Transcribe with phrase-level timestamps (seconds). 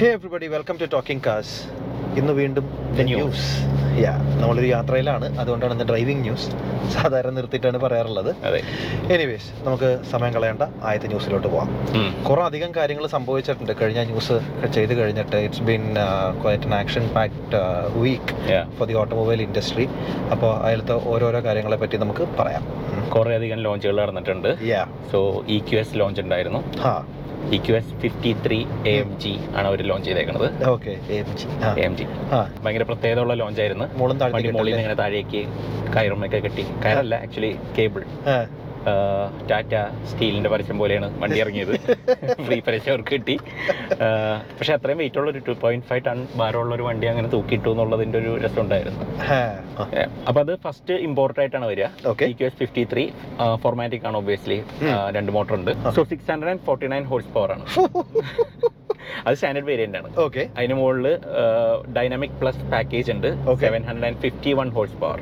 [0.00, 1.54] Hey everybody welcome to talking cars
[2.18, 2.66] ഇന്ന് വീണ്ടും
[3.08, 3.46] news
[4.02, 5.26] യാ നമ്മളൊരു യാത്രയിലാണ്.
[5.40, 6.46] അതുകൊണ്ടാണ് ഇന്ന് ഡ്രൈവിംഗ് ന്യൂസ്
[6.96, 8.30] സാധാരണ നിർത്തിയിട്ടാണ് പറയാറുള്ളത്.
[9.14, 11.70] എനിവേസ് നമുക്ക് സമയം കളയേണ്ട ആദ്യത്തെ ന്യൂസിലോട്ട് പോവാം.
[12.28, 13.74] കുറേ അധികം കാര്യങ്ങൾ സംഭവിച്ചിട്ടുണ്ട്.
[13.82, 14.38] കഴിഞ്ഞ ന്യൂസ്
[14.78, 15.84] ചെയ്ത് കഴിഞ്ഞിട്ട് it's been
[16.44, 17.62] quite an action packed
[18.04, 18.32] week.
[18.78, 19.86] For the automobile industry
[20.34, 22.64] അപ്പോൾ അതിലത്തെ ഓരോരോ കാര്യങ്ങളെ പറ്റി നമുക്ക് പറയാം.
[23.16, 24.50] കുറേ അധികം ലോഞ്ചുകൾ നടന്നിട്ടുണ്ട്.
[24.72, 25.20] Yeah so
[25.56, 26.62] E Q S launch ഉണ്ടായിരുന്നു.
[27.40, 30.48] ഹാ E Q S fifty three A M G ആണ് അവർ ലോഞ്ച് ചെയ്തേക്കുന്നത്
[31.86, 32.06] എം എ ജി
[32.64, 33.86] ഭയങ്കര പ്രത്യേകതയുള്ള ലോഞ്ച് ആയിരുന്നു.
[34.34, 35.42] വണ്ടി മുകളിൽ നിന്ന് ഇങ്ങനെ താഴേക്ക്
[35.96, 36.64] കയറുമൊക്കെ കെട്ടി.
[36.84, 38.02] കയറല്ല ആക്ച്വലി കേബിൾ
[39.50, 39.74] ടാറ്റ
[40.10, 41.74] സ്റ്റീലിന്റെ പരസ്യം പോലെയാണ് വണ്ടി ഇറങ്ങിയത്.
[42.46, 43.36] ഫ്രീ പരസ്യം അവർക്ക് കിട്ടി.
[44.58, 48.18] പക്ഷെ അത്രയും വെയിറ്റ് ഉള്ള ഒരു ടു പോയിന്റ് ഫൈവ് ടൺ ഭാരമുള്ള ഒരു വണ്ടി അങ്ങനെ തൂക്കിയിട്ടു എന്നുള്ളതിന്റെ
[48.22, 49.04] ഒരു രസം ഉണ്ടായിരുന്നു.
[50.28, 51.88] അപ്പോൾ അത് ഫസ്റ്റ് ഇമ്പോർട്ട് ആയിട്ടാണ് വരിക.
[52.12, 53.04] Okay E Q S fifty three
[53.64, 54.58] four matic ആണ് ഒബ്വിയസ്ലി
[55.18, 55.72] രണ്ട് മോട്ടർ ഉണ്ട്.
[55.98, 57.64] So six hundred and forty nine horse power ആണ്.
[59.26, 60.08] അത് സ്റ്റാൻഡേർഡ് വേരിയന്റ് ആണ്.
[60.24, 61.06] ഓക്കെ അതിന് മുകളിൽ
[61.96, 63.28] ഡൈനാമിക് പ്ലസ് പാക്കേജ് ഉണ്ട്.
[63.62, 65.20] Seven hundred and fifty one horse power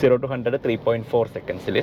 [0.00, 1.76] zero to hundred three point four സെക്കൻഡ്സിൽ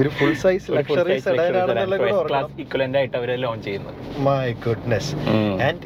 [0.00, 1.96] ഒരു ഫുൾ സൈസ് ലക്ഷറി സെഡാൻ ആണെന്നുള്ള
[2.30, 3.94] class equivalent ആയിട്ട് അവർ ലോഞ്ച് ചെയ്യുന്നത്.
[4.26, 5.12] മൈ ഗുഡ്നസ്
[5.68, 5.82] ആൻഡ്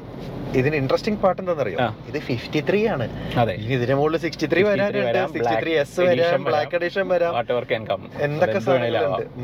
[0.59, 1.79] ഇതിന് ഇൻട്രസ്റ്റിംഗ് പാട്ട് എന്താണെന്നറിയോ.
[2.11, 3.07] ഇത് ഫിഫ്റ്റി ത്രീ ആണ്
[3.77, 7.35] ഇതിന് മുകളിൽ സിക്സ്റ്റി ത്രീ 63 വരാനുണ്ട് സിക്സ്റ്റി ത്രീ എസ് വരാം ബ്ലാക്ക് എഡിഷൻ വരാം.
[8.29, 8.61] എന്തൊക്കെ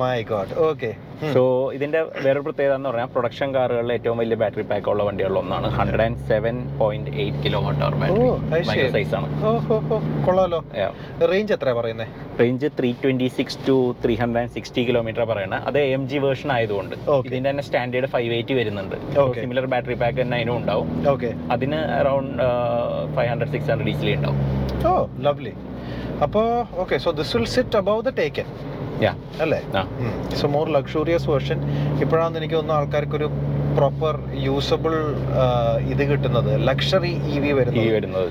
[0.05, 0.91] മൈ ഗോഡ് ഓക്കെ
[1.35, 1.43] സോ
[1.77, 6.05] ഇതിന്റെ വേറൊരു പ്രത്യേകത എന്ന് പറഞ്ഞാൽ പ്രൊഡക്ഷൻ കാറുകളിൽ ഏറ്റവും വലിയ ബാറ്ററി പാക്ക് ഉള്ള വണ്ടികളിൽ ഒന്നാണ് hundred
[6.07, 8.27] and seven point eight kilowatt hour battery
[8.81, 9.29] അത് സൈസ് ആണ്.
[10.27, 10.59] കൊള്ളാലോ.
[11.33, 15.79] റേഞ്ച് എത്ര പറയുന്നത് range three twenty six to three hundred and sixty kilometre പറയണത് അത്
[15.97, 16.95] എം ജി വേർഷൻ ആയതുകൊണ്ട്.
[17.29, 18.97] ഇതിന്റെ തന്നെ സ്റ്റാൻഡേർഡ് ഫൈവ് എയ്റ്റി വരുന്നുണ്ട്.
[19.41, 20.91] സിമിലർ ബാറ്ററി പാക്ക് തന്നെ അതിനും ഉണ്ടാവും.
[21.13, 22.43] ഓക്കെ അതിന് around
[23.17, 24.39] five hundred six hundred easily ഉണ്ടാവും.
[24.91, 24.93] ഓ
[25.27, 25.53] ലവ്ലി
[26.25, 26.47] അപ്പോൾ
[26.83, 28.49] okay so this will sit above the Taycan.
[29.45, 29.61] അല്ലേ?
[30.41, 31.59] സോ മോർ ലക്ഷൂറിയസ് വേർഷൻ
[32.03, 33.29] ഇപ്പോഴാണെന്ന് എനിക്ക് തോന്നുന്നു ആൾക്കാർക്കൊരു
[33.79, 34.15] പ്രോപ്പർ
[34.47, 34.95] യൂസബിൾ
[35.93, 36.51] ഇത് കിട്ടുന്നത്.
[36.69, 38.29] ലക്ഷറി ഇ വി വരുന്നത്.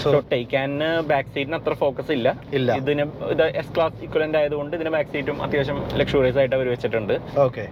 [0.00, 2.28] സോ ടേക്ക് ടേക്കാന് ബാക്ക് സീറ്റിന് അത്ര ഫോക്കസ് ഇല്ല.
[2.58, 2.70] ഇല്ല.
[2.80, 3.04] ഇതിന്
[3.34, 7.14] ഇത് എസ് ക്ലാസ് ഇക്വലന്റ് ആയതുകൊണ്ട് ഇതിന് ബാക്ക് സീറ്റും അത്യാവശ്യം ലക്ഷൂറിയസ് ആയിട്ട് അവർ വെച്ചിട്ടുണ്ട്.
[7.46, 7.64] ഓക്കെ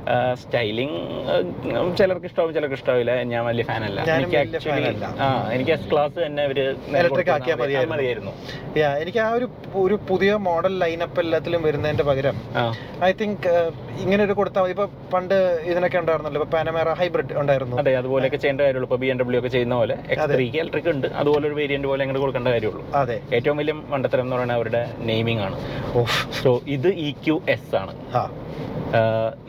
[0.43, 0.99] സ്റ്റൈലിംഗ്
[2.01, 3.15] ചിലർക്ക് ഇഷ്ടാവും ചിലർക്ക് ഇഷ്ടാവില്ല.
[3.33, 4.01] ഞാൻ വലിയ ഫാൻ അല്ല.
[4.19, 4.39] എനിക്ക്
[4.89, 5.07] അല്ല.
[5.27, 6.61] ആ എനിക്ക് എസ് ക്ലാസ് തന്നെ അവർ
[7.01, 7.33] ഇലക്ട്രിക്
[7.95, 8.35] മതിയായിരുന്നു.
[9.05, 9.49] എനിക്ക് ആ ഒരു
[9.85, 12.37] ഒരു പുതിയ മോഡൽ ലൈനപ്പ് എല്ലാത്തിലും വരുന്നതിന്റെ പകരം
[13.09, 13.49] ഐ തിങ്ക്
[14.03, 14.73] ഇങ്ങനെ ഒരു കൊടുത്താൽ മതി.
[14.77, 15.35] ഇപ്പൊ പണ്ട്
[15.71, 16.39] ഇതിനൊക്കെ ഉണ്ടായിരുന്നല്ലോ.
[16.41, 16.51] ഇപ്പൊ
[17.00, 17.77] ഹൈബ്രിഡ് ഉണ്ടായിരുന്നു.
[17.83, 18.99] അതെ അതുപോലെയൊക്കെ ചെയ്യേണ്ട കാര്യമുള്ളൂ.
[19.03, 21.06] ബി എം ഡബ്ല്യു ഒക്കെ ചെയ്യുന്ന പോലെ എക്സ് ത്രീക്ക് ഇലക്ട്രിക് ഉണ്ട്.
[21.21, 22.84] അതുപോലെ ഒരു വേരിയന്റ് പോലെ അങ്ങോട്ട് കൊടുക്കേണ്ട കാര്യമുള്ളൂ.
[23.03, 23.17] അതെ.
[23.37, 25.56] ഏറ്റവും വലിയ മണ്ടത്തരം എന്ന് പറയുന്നത് അവരുടെ നെയിമിംഗ് ആണ്.
[26.43, 27.94] സോ ഇത് ഇ ക്യു എസ് ആണ്.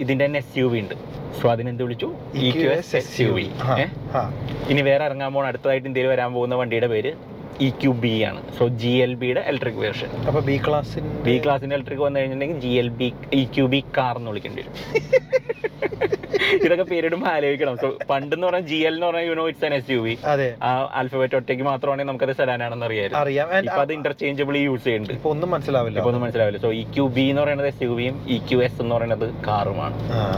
[0.03, 0.95] ഇതിന്റെ തന്നെ എസ് യു വി ഉണ്ട്.
[1.41, 2.07] സോ അതിനെന്ത് വിളിച്ചു?
[2.34, 3.47] E Q S S U V.
[4.74, 7.13] ഇനി വേറെ ഇറങ്ങാൻ പോകുന്ന അടുത്തതായിട്ട് ഇന്ത്യയിൽ വരാൻ പോകുന്ന വണ്ടിയുടെ പേര്
[7.60, 8.40] ഇ ക്യു ബി ആണ്.
[8.58, 12.74] സോ ജി എൽ ബിയുടെ ഇലക്ട്രിക് വേർഷൻ അപ്പൊ ബി ക്ലാസ് ബി ക്ലാസിന്റെ ഇലക്ട്രിക് വന്നു കഴിഞ്ഞിട്ടുണ്ടെങ്കിൽ G
[12.84, 14.74] L B E Q B car എന്ന് വിളിക്കേണ്ടി വരും.
[16.66, 17.76] ഇതൊക്കെ പേരിടുമ്പോൾ ആലോചിക്കണം.
[17.82, 20.14] സോ പണ്ട് എന്ന് പറഞ്ഞാൽ ജി എൽ എന്ന് പറഞ്ഞാൽ you know it's an S U V
[20.68, 23.22] ആ ആൽഫബറ്റ് ഒറ്റയ്ക്ക് മാത്രമാണെങ്കിൽ നമുക്കത് സെഡാനാണെന്ന് അറിയാമായിരുന്നു.
[23.22, 23.48] അറിയാം.
[23.58, 25.14] And ഇപ്പൊ അത് ഇന്റർചേഞ്ചബിളി യൂസ് ചെയ്യുന്നുണ്ട്.
[25.18, 25.98] ഇപ്പൊ ഒന്നും മനസ്സിലാവില്ല.
[26.00, 26.60] ഇപ്പൊ ഒന്നും മനസ്സിലാവില്ല.
[26.66, 29.96] സോ ഇ ക്യു ബി എന്ന് പറയുന്നത് എസ് യു വിയും ഇ ക്യു എസ് എന്ന് പറയുന്നത് കാറുമാണ്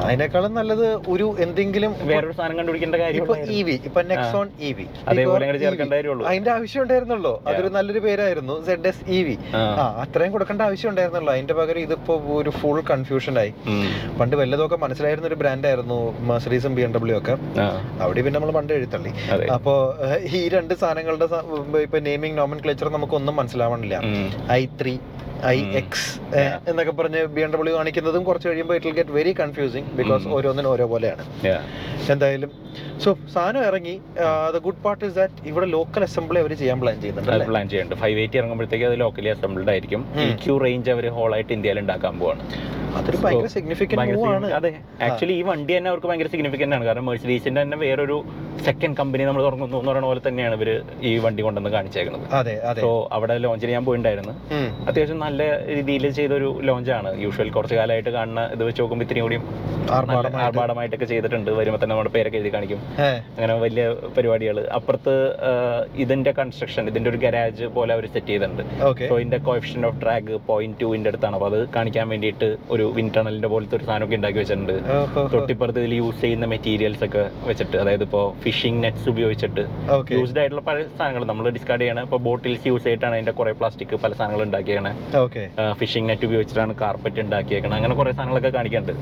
[0.08, 0.86] അതിനേക്കാളും നല്ലത്
[1.16, 5.94] ഒരു എന്തെങ്കിലും വേറൊരു സാധനം കണ്ടുപിടിക്കേണ്ട ഇപ്പൊ കാര്യം ഇ വി ഇപ്പൊ നെക്സോൺ ഇ വി അതേപോലെ ചേർക്കേണ്ട
[5.98, 6.26] കാര്യമുള്ളൂ.
[6.32, 8.56] അതിന്റെ ആവശ്യം ഉണ്ടായിരുന്നുള്ളൂ അതൊരു നല്ലൊരു പേരായിരുന്നു.
[8.68, 9.86] സെഡ് എസ് ഇ വി ആ.
[10.04, 13.52] അത്രയും കൊടുക്കേണ്ട ആവശ്യം ഉണ്ടായിരുന്നല്ലോ അതിന്റെ പകരം ഇതിപ്പോ ഒരു ഫുൾ കൺഫ്യൂഷൻ ആയി
[14.20, 16.00] പണ്ട് വല്ലതൊക്കെ മനസ്സിലായിരുന്ന ഒരു ബ്രാൻഡ് ആയിരുന്നു
[16.32, 17.36] മെർസഡീസും ബി എം ഡബ്ല്യു ഒക്കെ.
[18.04, 19.14] അവിടെ പിന്നെ നമ്മൾ പണ്ട് എഴുത്തള്ളി
[19.58, 19.76] അപ്പോ
[20.40, 21.28] ഈ രണ്ട് സാധനങ്ങളുടെ
[21.88, 23.96] ഇപ്പൊ നെയിമിംഗ് നോമൻ ക്ലേച്ചർ നമുക്കൊന്നും മനസ്സിലാവണില്ല.
[24.60, 24.96] ഐ ത്രീ
[25.50, 26.08] ഐ എക്സ്
[26.70, 30.70] എന്നൊക്കെ പറഞ്ഞ് ബി എം ഡബ്ല്യു കാണിക്കുന്നതും കുറച്ച് കഴിയുമ്പോൾ it will get very confusing because ഓരോന്നിനും
[30.72, 31.24] ഓരോ പോലെയാണ്.
[32.14, 32.52] എന്തായാലും
[33.04, 33.94] സോ സാധനം ഇറങ്ങി.
[34.56, 38.02] The good part is that ഇവിടെ ലോക്കൽ അസംബ്ലി അവർ ചെയ്യാൻ പ്ലാൻ ചെയ്യുന്നുണ്ട് പ്ലാൻ ചെയ്യുന്നുണ്ട്.
[38.02, 40.06] ഫൈവ് എയ്റ്റി ഇറങ്ങുമ്പോഴത്തേക്ക് അത് ലോക്കലി അസംബിൾഡ് ആയിരിക്കും.
[40.16, 40.40] ഉം.
[40.46, 42.40] ക്യൂ റേഞ്ച് അവർ ഹോളായിട്ട് ഇന്ത്യയിൽ ഉണ്ടാക്കാൻ പോവാണ്.
[42.96, 44.76] അതൊരു ഭയങ്കര ആണ് significant- അതെ.
[45.02, 46.86] ആക്ച്വലി ഈ വണ്ടി തന്നെ അവർക്ക് ഭയങ്കര സിഗ്നിഫിക്കന്റ് ആണ്.
[46.86, 48.24] കാരണം മെഴ്സിഡീസിന്റെ തന്നെ വേറൊരു
[48.66, 52.34] സെക്കൻഡ് കമ്പനി നമ്മൾ തുറങ്ങുന്നു എന്ന് പറയുന്ന പോലെ തന്നെയാണ് ഇവർ ഈ വണ്ടി കൊണ്ടുവന്ന് കാണിച്ചേക്കുന്നത്.
[52.34, 54.34] അതെ സോ അവിടെ ലോഞ്ചിന് ഞാൻ പോയിണ്ടായിരുന്നു.
[54.86, 59.44] അത്യാവശ്യം നല്ല രീതിയിൽ ചെയ്തൊരു ലോഞ്ചാണ് യൂഷ്വൽ കുറച്ച് കാലമായിട്ട് കാണുന്ന ഇത് വെച്ച് നോക്കുമ്പോൾ ഇത്രയും കൂടിയും
[60.38, 61.52] ആർഭാടമായിട്ടൊക്കെ ചെയ്തിട്ടുണ്ട്.
[61.52, 62.80] വരുമ്പോൾ തന്നെ നമ്മുടെ പേരൊക്കെ എഴുതി കാണിക്കും.
[63.38, 65.36] അങ്ങനെ വലിയ പരിപാടികൾ അപ്പുറത്ത്
[65.96, 68.64] ഇതിന്റെ കൺസ്ട്രക്ഷൻ ഇതിന്റെ ഒരു ഗരാജ് പോലെ അവർ സെറ്റ് ചെയ്തിട്ടുണ്ട്.
[69.10, 71.36] സോ ഇതിന്റെ കോഫിഷൻ ഓഫ് ഡ്രാഗ് പോയിന്റ് ടുവിന്റെ അടുത്താണ്.
[71.38, 74.76] അപ്പൊ അത് കാണിക്കാൻ വേണ്ടിയിട്ട് ഒരു വിൻ ടണലിന്റെ പോലത്തെ ഒരു സാധനമൊക്കെ ഉണ്ടാക്കി വെച്ചിട്ടുണ്ട്.
[75.36, 79.64] തൊട്ടിപ്പുറത്ത് ഇതിൽ യൂസ് ചെയ്യുന്ന മെറ്റീരിയൽസ് ഒക്കെ വെച്ചിട്ട് അതായത് ഇപ്പോ ഫിഷിംഗ് നെറ്റ്സ് ഉപയോഗിച്ചിട്ട്
[80.18, 82.04] യൂസ്ഡ് ആയിട്ടുള്ള പല സാധനങ്ങൾ നമ്മൾ ഡിസ്കാർഡ് ചെയ്യണം.
[82.10, 84.92] ഇപ്പൊ ബോട്ടിൽസ് യൂസ് ചെയ്തിട്ടാണ് അതിന്റെ കുറെ പ്ലാസ്റ്റിക് പല സാധനങ്ങൾ ഉണ്ടാക്കിയാണ്
[85.82, 87.76] ഫിഷിംഗ് നെറ്റ് ഉപയോഗിച്ചിട്ടാണ് കാർപ്പറ്റ് ഉണ്ടാക്കിയേക്കണം.
[87.80, 88.94] അങ്ങനെ കുറെ സാധനങ്ങളൊക്കെ കാണിക്കുന്നുണ്ട്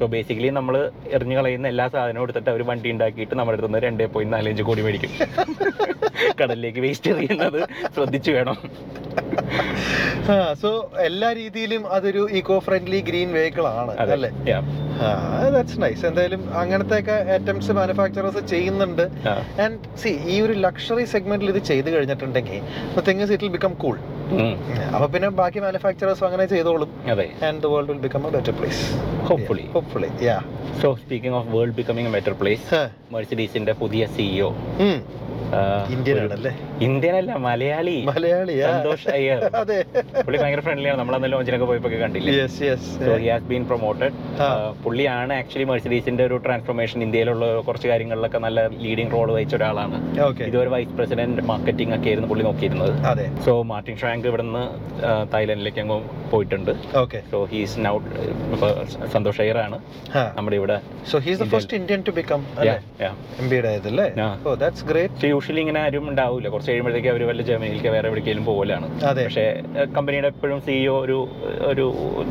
[0.00, 0.74] സോ ബേസിക്കലി നമ്മൾ
[1.16, 4.82] എറിഞ്ഞു കളയുന്ന എല്ലാ സാധനവും എടുത്തിട്ട് അവർ വണ്ടി ഉണ്ടാക്കിയിട്ട് നമ്മുടെ അടുത്ത് നിന്ന് രണ്ടേ പോയിന്റ് നാലഞ്ച് കോടി
[4.86, 5.12] മേടിക്കും.
[6.40, 7.60] കടലിലേക്ക് വേസ്റ്റ് എറിയുന്നത്
[7.94, 8.58] ശ്രദ്ധിച്ചു വേണം.
[10.62, 10.70] സോ
[11.04, 14.30] എല്ലാ രീതിയിലും അതൊരു ഇക്കോ ഫ്രണ്ട്ലി ഗ്രീൻ വെഹിക്കിൾ ആണ് അല്ലേ.
[15.54, 19.04] ദാറ്റ്സ് നൈസ് എന്തായാലും അങ്ങനത്തെ ഒക്കെ അറ്റംപ്റ്റ്സ് മാനുഫാക്ചറേഴ്സ് ചെയ്യുന്നുണ്ട്
[19.64, 22.60] ആൻഡ് സി ഈ ഒരു ലക്ഷറി സെഗ്മെന്റിൽ ഇത് ചെയ്ത് കഴിഞ്ഞിട്ടുണ്ടെങ്കിൽ
[23.08, 23.96] things it will become cool.
[24.94, 26.90] അപ്പൊ പിന്നെ ബാക്കി മാനുഫാക്ചറേഴ്സും അങ്ങനെ ചെയ്തോളും.
[27.48, 28.82] And the world will become a better place
[29.30, 29.64] Hopefully.
[29.72, 30.36] Hopefully yeah
[30.82, 32.82] so speaking of world becoming a better place
[33.14, 34.50] മെർസിഡീസിന്റെ പുതിയ E സിഇഒ
[35.94, 36.50] ഇന്ത്യൻ ആണല്ലേ
[36.86, 37.94] ഇന്ത്യൻ അല്ല മലയാളി.
[38.08, 39.06] മലയാളിയാ സന്തോഷ്
[39.60, 39.78] അതെ.
[40.26, 42.32] പുള്ളി ഭയങ്കര ഫ്രണ്ട്ലിയാണ് നമ്മൾ അന്ന് ലോഞ്ചിനൊക്കെ പോയപ്പോ കണ്ടില്ലേ?
[42.40, 44.10] Yes yes so he has been promoted
[44.84, 49.98] പുള്ളിയാണ് ആക്ച്വലി മെഴ്സിഡീസിന്റെ ഒരു ട്രാൻസ്ഫോർമേഷൻ ഇന്ത്യയിലുള്ള കുറച്ച് കാര്യങ്ങളിലൊക്കെ നല്ല ലീഡിംഗ് റോൾ വഹിച്ച ഒരാളാണ്.
[50.48, 52.92] ഇതുവരെ വൈസ് പ്രസിഡന്റ് മാർക്കറ്റിംഗ് ഒക്കെ ആയിരുന്നു പുള്ളി നോക്കിയിരുന്നത്.
[53.46, 54.64] സോ മാർട്ടിൻ ഷ്രാങ്ക് ഇവിടെ നിന്ന്
[55.34, 55.98] തായ്ലൻഡിലേക്ക് അങ്ങ്
[56.34, 56.72] പോയിട്ടുണ്ട്.
[57.32, 57.94] So he's now
[59.16, 59.78] Santosh Iyer ആണ്.
[60.38, 60.78] നമ്മുടെ ഇവിടെ
[61.12, 62.76] so he's the first Indian to become അല്ലേ?
[63.42, 64.06] എം ബിയുടെ ആയതല്ലേ.
[64.48, 68.86] ഓ ദാറ്റ്സ് ഗ്രേറ്റ് യൂഷ്വലി ഇങ്ങനെ ആരും ഉണ്ടാവില്ല കുറച്ച് കഴിയുമ്പോഴത്തേക്ക് അവർ വല്ല ജർമ്മനിയിലേക്ക് വേറെ എവിടേക്കെങ്കിലും പോകലാണ്
[69.02, 69.62] പക്ഷേ
[69.96, 71.18] കമ്പനിയുടെ എപ്പോഴും സിഇഒ ഒരു
[71.70, 71.84] ഒരു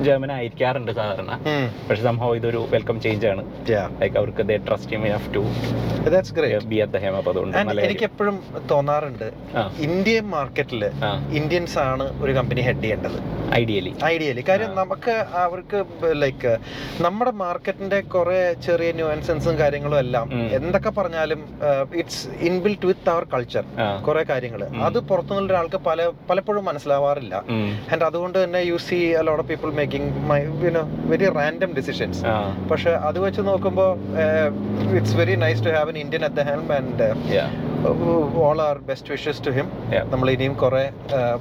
[0.05, 1.31] ജർമ്മൻ ആയിരിക്കാറുണ്ട് സാധാരണ.
[1.89, 3.43] പക്ഷെ സംഭവം ഇതൊരു വെൽക്കം ചേഞ്ച് ആണ്.
[4.01, 5.43] ലൈക്ക് അവർക്ക് they trust him enough to
[6.09, 9.31] that's great be at the helm അപ്പോൾ അതുകൊണ്ട് എനിക്ക് എപ്പോഴും തോന്നാറുണ്ട്
[9.79, 10.85] ഇന്ത്യൻ മാർക്കറ്റിൽ
[11.31, 13.17] ഇന്ത്യൻസ് ആണ് ഒരു കമ്പനി ഹെഡ് ചെയ്യേണ്ടത്.
[13.55, 15.85] ഐഡിയലി ഐഡിയലി കാര്യം നമുക്ക് അവർക്ക്
[16.21, 16.57] ലൈക്ക്
[17.01, 21.41] നമ്മുടെ മാർക്കറ്റിന്റെ കുറെ ചെറിയ ന്യൂൻസൻസും കാര്യങ്ങളും എല്ലാം എന്തൊക്കെ പറഞ്ഞാലും
[21.95, 23.65] it's inbuilt with our culture
[24.07, 24.63] കുറെ കാര്യങ്ങൾ.
[24.87, 25.79] അത് പുറത്തുനിന്നുള്ള ഒരാൾക്ക്
[26.29, 27.35] പല പലപ്പോഴും മനസ്സിലാവാറില്ല.
[27.91, 28.97] ആൻഡ് അതുകൊണ്ട് തന്നെ you see
[29.27, 32.21] lot of people making my you know very random decisions
[32.71, 33.89] പക്ഷെ അത് വെച്ച് നോക്കുമ്പോൾ
[34.97, 37.07] it's very nice to have an Indian at the helm and
[38.43, 40.03] all our best wishes to him Yeah.
[40.11, 40.81] നമ്മൾ ഇനിയും കുറെ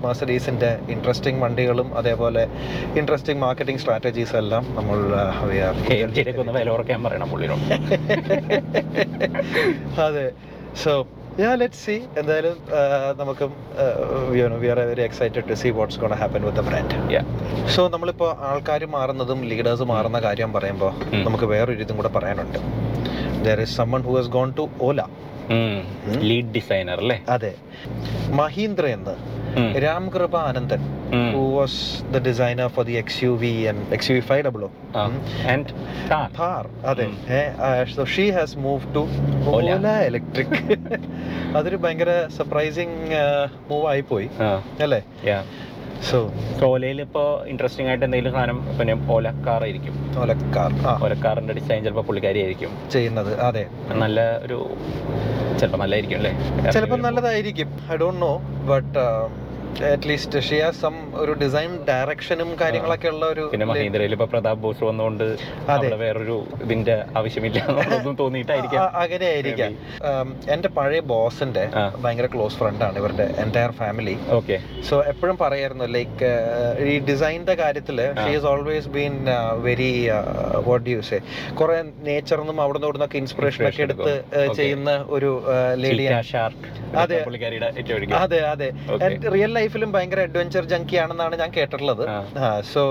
[0.02, 2.42] മെർസഡീസിന്റെ interesting വണ്ടികളും അതേപോലെ
[3.00, 4.98] interesting marketing strategies എല്ലാം നമ്മൾ
[10.06, 10.26] അതെ.
[10.82, 10.92] സോ
[11.40, 12.54] യാ ലെറ്റ് സി എന്തായാലും
[13.18, 13.50] നമുക്കും
[14.60, 17.24] we are very excited to see what's gonna happen with the brand Yeah.
[17.74, 20.92] So നമ്മളിപ്പോൾ ആൾക്കാർ മാറുന്നതും ലീഡേഴ്സ് മാറുന്ന കാര്യം പറയുമ്പോൾ.
[21.26, 22.58] നമുക്ക് വേറൊരു ഇതും കൂടെ പറയാനുണ്ട്
[23.44, 25.00] there is someone who has gone to Ola
[26.20, 27.54] lead designer അല്ലേ അതെ
[28.30, 29.14] മഹീന്ദ്ര എന്ന്.
[29.78, 30.80] രാംകൃപ ആനന്ദൻ
[31.14, 31.32] ഉം.
[31.34, 34.70] who was the designer for X U V XUV 500.
[34.96, 35.04] ആ.
[35.04, 35.22] ഉം.
[35.48, 35.66] And
[36.10, 36.30] Thar.
[36.38, 37.16] Thar, അതെ ഉം.
[37.96, 39.08] So she has move to.
[39.48, 40.78] Ola electric
[41.56, 42.96] അതൊരു ഭയങ്കര സർപ്രൈസിങ്
[43.70, 45.02] മൂവ് ആയി പോയി ആ, അല്ലേ.
[46.02, 46.32] സോ
[46.66, 50.16] ഓലയിൽ ഇപ്പോ ഇൻട്രസ്റ്റിംഗ് ആയിട്ട് എന്തെങ്കിലും സാധനം പിന്നെ ഓലക്കാറായിരിക്കും.
[50.18, 50.98] ഓലക്കാർ ആ.
[51.02, 53.66] ഓല കാറിന്റെ ഡിസൈൻ ചിലപ്പോൾ പുള്ളിക്കാരി ആയിരിക്കും ചെയ്യുന്നത് അതെ.
[53.92, 54.76] നല്ല ഒരു
[55.58, 56.32] ചിലപ്പോൾ നല്ലതായിരിക്കും അല്ലേ?
[56.72, 57.68] ചിലപ്പോൾ നല്ലതായിരിക്കും.
[57.92, 58.98] I don't know but
[59.86, 64.84] at least she has some ഒരു ഡിസൈൻ ഡയറക്ഷനും കാര്യങ്ങളൊക്കെ ഉള്ള ഒരു പിന്നെ മഹീന്ദ്രയിൽ ഇപ്പൊ പ്രതാപ് ബോസ്
[64.84, 65.24] വന്നുകൊണ്ട്
[65.96, 67.60] വേറൊരു ഇതിന്റെ ആവശ്യമില്ല
[68.18, 68.84] തോന്നിയിട്ടായിരിക്കാം.
[69.02, 69.72] അങ്ങനെ ആയിരിക്കാം
[70.50, 71.64] എന്റെ പഴയ ബോസിന്റെ.
[72.02, 76.30] ഭയങ്കര ക്ലോസ് ഫ്രണ്ടാണ് ഇവരുടെ എന്റയർ ഫാമിലി ഓക്കെ സോ എപ്പോഴും പറയായിരുന്നു ലൈക്ക്
[76.86, 79.16] ഈ ഡിസൈനിന്റെ കാര്യത്തിൽ she is always been
[79.62, 79.90] very
[80.66, 81.18] what you say
[81.54, 84.14] കുറെ നേച്ചറിനും അവിടെ നിന്ന് ഇവിടുന്നൊക്കെ ഇൻസ്പിറേഷൻ ഒക്കെ എടുത്ത്.
[84.58, 85.30] ചെയ്യുന്ന ഒരു
[85.84, 86.18] ലേഡിയാണ്
[86.96, 87.16] അതെ.
[88.24, 88.68] അതെ അതെ.
[88.94, 92.02] റിയൽ റിയൽ ലൈഫിലും ഭയങ്കര അഡ്വഞ്ചർ ജങ്കി ആണെന്നാണ് ഞാൻ കേട്ടിട്ടുള്ളത്.
[92.72, 92.82] സോ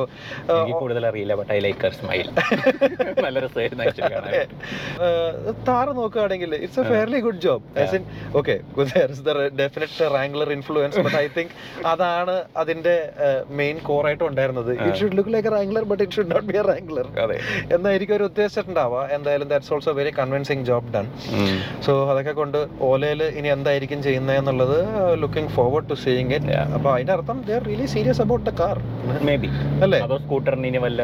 [0.81, 2.27] കൂടുതൽ അറിയില്ല ബട്ട് ഐ ലൈക്ക് സ്മൈൽ
[3.25, 3.37] നല്ല.
[5.69, 8.01] താറ് നോക്കുകയാണെങ്കിൽ it's a fairly good job Yeah.
[8.39, 8.53] Okay
[9.61, 11.53] definite Wrangler influence but I think
[11.91, 12.95] അതാണ് അതിന്റെ
[13.59, 14.71] മെയിൻ കോർ ആയിട്ട് ഉണ്ടായിരുന്നത്.
[14.85, 17.07] It should look like Wrangler but it should not be a Wrangler
[17.77, 21.07] എന്നായിരിക്കും ഒരു ഉദ്ദേശിച്ചിട്ടുണ്ടാവുക എന്തായാലും that's also very convincing job done
[21.87, 22.59] so അതൊക്കെ കൊണ്ട്
[22.91, 24.77] ഓലയിൽ ഇനി എന്തായിരിക്കും ചെയ്യുന്നത് എന്നുള്ളത്
[25.23, 26.54] looking forward to seeing it.
[26.75, 28.77] അപ്പൊ അതിന്റെ അർത്ഥം they really serious about the car
[29.29, 29.49] Maybe.
[29.85, 29.97] അല്ലേ?
[30.05, 31.01] അതോ സ്കൂട്ടറിന് ഇനി വല്ല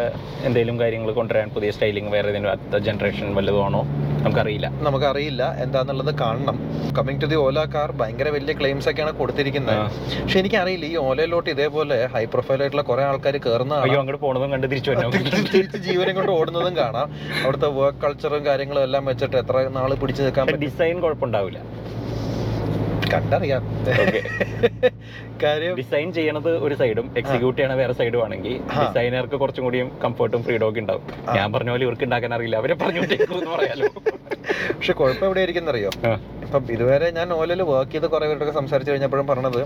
[0.48, 3.82] എന്തെങ്കിലും കാര്യങ്ങൾ കൊണ്ടുവരാൻ പുതിയ സ്റ്റൈലിംഗ് വേറെ ഏതെങ്കിലും അടുത്ത ജനറേഷൻ വല്ലതുമാണോ
[4.24, 4.68] നമുക്കറിയില്ല.
[4.88, 6.58] നമുക്കറിയില്ല എന്താന്നുള്ളത് കാണണം.
[6.98, 9.80] Coming to the Ola car ഭയങ്കര വലിയ ക്ലെയിംസ് ഒക്കെയാണ് കൊടുത്തിരിക്കുന്നത്.
[10.24, 14.68] പക്ഷെ എനിക്കറിയില്ല ഈ ഓലയിലോട്ട് ഇതേപോലെ ഹൈ പ്രൊഫൈൽ ആയിട്ടുള്ള കുറെ ആൾക്കാർ കയറുന്ന അയ്യോ അങ്ങോട്ട് പോണതും കണ്ട്
[14.74, 14.92] തിരിച്ചു
[15.56, 17.08] തിരിച്ച് ജീവനം കൊണ്ട് ഓടുന്നതും കാണാം.
[17.44, 21.62] അവിടുത്തെ വർക്ക് കൾച്ചറും കാര്യങ്ങളും എല്ലാം വെച്ചിട്ട് എത്ര നാൾ പിടിച്ചു നിൽക്കാൻ ഡിസൈൻ കുഴപ്പമുണ്ടാവില്ല.
[23.14, 23.64] കണ്ടറിയാം.
[25.44, 30.66] കാര്യം ഡിസൈൻ ചെയ്യണത് ഒരു സൈഡും എക്സിക്യൂട്ട് ചെയ്യണ വേറെ സൈഡും ആണെങ്കിൽ ഡിസൈനർക്ക് കുറച്ചും കൂടിയും കംഫർട്ടും ഫ്രീഡം
[30.70, 31.04] ഒക്കെ ഉണ്ടാവും.
[31.38, 32.58] ഞാൻ പറഞ്ഞ പോലെ ഇവർക്ക് ഉണ്ടാക്കാൻ അറിയില്ല.
[32.62, 33.02] അവരെ പറഞ്ഞു
[33.56, 33.90] പറയാലോ.
[34.78, 35.90] പക്ഷെ കുഴപ്പം എവിടെ ഇരിക്കുന്നറിയോ.
[36.46, 39.60] ഇപ്പം ഇതുവരെ ഞാൻ ഓലയിൽ വർക്ക് ചെയ്ത് കുറെ പേരോടൊക്കെ സംസാരിച്ചു കഴിഞ്ഞപ്പോഴും പറഞ്ഞത്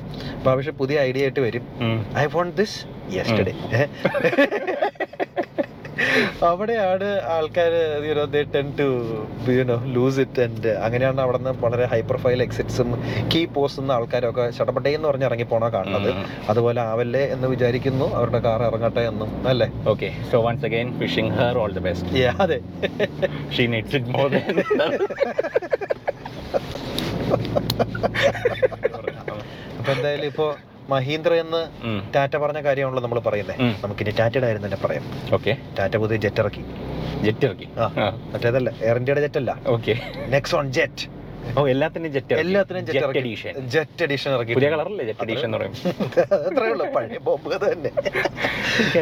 [0.45, 1.63] പക്ഷെ പുതിയ ഐഡിയ ആയിട്ട് വരും.
[2.17, 2.77] ഐ വോണ്ട് ദിസ്
[3.17, 3.53] യെസ്റ്റർഡേ
[6.43, 7.73] അവിടെയാണ് ആൾക്കാർ
[8.79, 8.87] to
[9.51, 12.89] you know lose it and അങ്ങനെയാണ് അവിടെ നിന്ന് വളരെ ഹൈ പ്രൊഫൈൽ എക്സിറ്റ്സും
[13.33, 16.09] കീ പോസ്റ്റ് ആൾക്കാരൊക്കെ ചടപടേ എന്ന് പറഞ്ഞ് ഇറങ്ങി പോണ കാണുന്നത്
[16.49, 18.07] അതുപോലെ ആവല്ലേ എന്ന് വിചാരിക്കുന്നു.
[18.15, 19.67] അവരുടെ കാർ ഇറങ്ങട്ടെ എന്നും അല്ലേ?
[19.87, 22.59] Okay so once again wishing her all the best അതെ.
[23.55, 24.93] She needs it more than
[29.77, 30.47] അപ്പൊ എന്തായാലും ഇപ്പോ
[30.89, 31.61] മഹീന്ദ്ര എന്ന്
[32.13, 35.03] ടാറ്റ പറഞ്ഞ കാര്യമാണല്ലോ നമ്മൾ പറയുന്നത് നമുക്ക് നമുക്കിനി ടാറ്റയുടെ കാര്യം തന്നെ പറയാം.
[35.33, 35.57] ഓക്കെ.
[35.79, 36.63] ടാറ്റ പുതിയ ജെറ്റ് ഇറക്കി.
[37.21, 37.67] ജെറ്റ് ഇറക്കി.
[37.77, 37.85] ആ.
[38.33, 39.95] മറ്റേതല്ല എയർ ഇന്ത്യയുടെ ജെറ്റ് അല്ല ഓക്കെ.
[40.27, 41.14] നെക്സോൺ ജെറ്റ്
[41.59, 43.33] ഓ എല്ലാത്തിനും ജെറ്റ് എല്ലാത്തിനും ജെറ്റ് ഇറക്കി.
[43.75, 44.53] ജെറ്റ് എഡിഷൻ ഇറക്കി.
[44.57, 45.73] പുതിയ കളറല്ലേ ജെറ്റ് എഡിഷൻ എന്ന് പറയും
[46.47, 46.85] അത്രേ ഉള്ളൂ.
[46.95, 47.91] പഴയ ബോംബ് തന്നെ.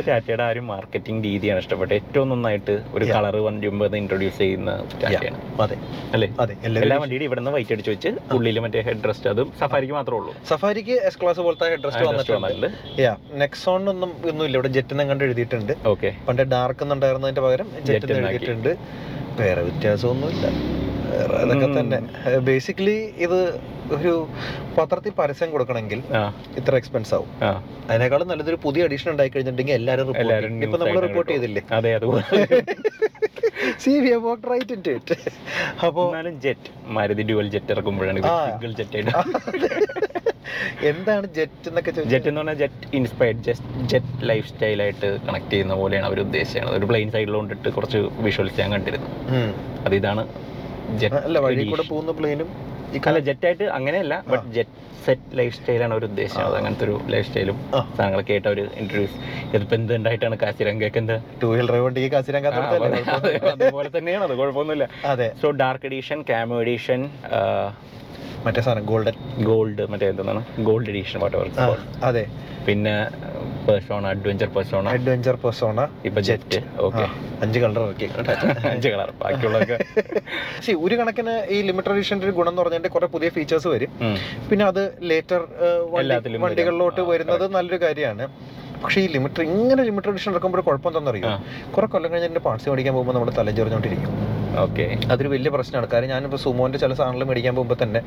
[0.10, 1.96] ടാറ്റയുടെ ആ ഒരു മാർക്കറ്റിംഗ് രീതിയാണ് ഇഷ്ടപ്പെട്ടത്.
[2.00, 4.72] ഏറ്റവും നന്നായിട്ട് ഒരു കളർ വണ്ടിയുമ്പോൾ ഇൻട്രൊഡ്യൂസ് ചെയ്യുന്ന
[5.04, 5.40] ടാറ്റയാണ്.
[5.66, 5.78] അതെ.
[6.16, 6.30] അല്ലേ?
[6.46, 6.56] അതെ.
[6.82, 10.34] എല്ലാ വണ്ടിയുടെ ഇവിടെ നിന്ന് വൈറ്റ് അടിച്ച് വെച്ച് ഉള്ളിൽ മറ്റേ ഹെഡ് റെസ്റ്റ് അതും സഫാരിക്ക് മാത്രമേ ഉള്ളൂ.
[10.52, 12.70] സഫാരിക്ക് എസ് ക്ലാസ് പോലത്തെ ഹെഡ് റെസ്റ്റ് വന്നിട്ടുണ്ട്.
[13.06, 15.74] യാ നെക്സോണിനൊന്നും ഒന്നും ഇല്ല ഇവിടെ ജെറ്റ് കണ്ട് എഴുതിയിട്ടുണ്ട്.
[15.94, 18.72] ഓക്കെ പണ്ട് ഡാർക്ക് എന്നുണ്ടായിരുന്നതിന്റെ പകരം ജെറ്റ് എഴുതിയിട്ടുണ്ട്.
[19.42, 20.48] വേറെ വ്യത്യാസമൊന്നുമില്ല.
[21.42, 21.68] അതൊക്കെ.
[21.80, 22.00] തന്നെ.
[22.50, 23.40] ബേസിക്കലി ഇത്
[23.98, 24.14] ഒരു
[24.78, 26.00] പത്രത്തിൽ പരസ്യം കൊടുക്കണമെങ്കിൽ
[26.60, 27.30] ഇത്ര എക്സ്പെൻസ് ആവും.
[27.90, 30.10] അതിനേക്കാളും നല്ലതൊരു പുതിയ അഡീഷൻ ഉണ്ടായി കഴിഞ്ഞിട്ടുണ്ടെങ്കിൽ എല്ലാവരും
[30.66, 31.32] ഇപ്പൊ നമ്മൾ റിപ്പോർട്ട്.
[31.34, 31.64] ചെയ്തില്ലേ?
[31.80, 32.24] അതെ അതുപോലെ.
[33.84, 35.16] C V walk right in it
[36.46, 39.00] jet Maruti dual jet ഇറക്കുമ്പോഴാണ് single jet
[40.90, 46.06] എന്താണ് ജെറ്റ് എന്നൊക്കെ ജെറ്റ് എന്ന് പറഞ്ഞാൽ jet inspired just jet life സ്റ്റൈലായിട്ട് connect ചെയ്യുന്ന പോലെയാണ്
[46.10, 46.72] അവർ ഉദ്ദേശിച്ചത്.
[46.78, 49.10] ഒരു പ്ലെയിൻ സൈഡിൽ കൊണ്ടിട്ട് കുറച്ച് വിഷ്വൽസ് ഞാൻ കണ്ടിരുന്നു.
[49.86, 50.24] അത് ഇതാണ്
[51.28, 52.50] അല്ല വഴി കൂടെ പോകുന്ന പ്ലെയിനും
[52.96, 56.42] ഈ അല്ല ജെറ്റ് ആയിട്ട് അങ്ങനെയല്ല ബട്ട് ജെറ്റ് സെറ്റ് ലൈഫ് സ്റ്റൈലാണ് ഒരു ഉദ്ദേശം.
[56.48, 57.58] അത് അങ്ങനത്തെ ഒരു ലൈഫ് സ്റ്റൈലും.
[57.96, 59.18] സാധനങ്ങളൊക്കെ ആയിട്ട് അവർ ഇൻട്രൊഡ്യൂസ്
[59.56, 61.16] ഇതിപ്പോ എന്തുണ്ടായിട്ടാണ് കാസിരംഗക്ക് എന്ത്?
[61.42, 62.20] ടൂ വീലർ ഡ്രൈവ്
[63.18, 64.86] അതെ, അതുപോലെ തന്നെയാണ് അത് കുഴപ്പമൊന്നുമില്ല.
[65.42, 67.02] So dark edition camo edition
[68.46, 70.46] മറ്റേ സാധനം ഗോൾഡൻ ഗോൾഡ് മറ്റേ എന്താണ്?
[70.60, 71.38] ഗോൾഡ് എഡീഷൻ വാട്ട്
[72.04, 72.28] അതെ.
[72.68, 73.08] പിന്നെ
[73.70, 74.90] Persona adventure Persona.
[74.90, 76.64] Adventure Persona ഇപ്പൊ ജെറ്റ്.
[76.78, 77.08] ഓക്കെ.
[77.42, 78.10] അഞ്ച് കളർ ഇറക്കി.
[78.70, 79.78] അഞ്ച് കളർ ബാക്കിയുള്ളതൊക്കെ.
[80.66, 83.90] സി ഒരു കണക്കിന് ഈ ലിമിറ്റഡ് എഡിഷന്റെ ഒരു ഗുണം എന്ന് പറഞ്ഞാൽ കുറെ പുതിയ ഫീച്ചേഴ്സ് വരും.
[84.50, 85.48] പിന്നെ അത് ലേറ്റർ.
[86.40, 88.28] വണ്ടികളിലോട്ട് വരുന്നത് നല്ലൊരു കാര്യമാണ്.
[88.84, 91.28] പക്ഷേ ഈ ലിമിറ്റഡ് ഇങ്ങനെ ലിമിറ്റഡ് എഡിഷൻ ഇറക്കുമ്പോൾ കുഴപ്പം എന്താണെന്നറിയോ?
[91.28, 91.44] ആ.
[91.72, 94.33] കുറെ കൊല്ലം കഴിഞ്ഞ് പാർട്സ് മേടിക്കാൻ പോകുമ്പോൾ നമ്മൾ തലഞ്ചെറിഞ്ഞോണ്ടിരിക്കും.
[94.64, 95.88] ഓക്കെ അതൊരു വലിയ പ്രശ്നമാണ്.
[95.94, 98.02] കാര്യം ഞാനിപ്പോൾ സുമോന്റെ ചില സാധനങ്ങൾ മേടിക്കാൻ പോകുമ്പോൾ തന്നെ.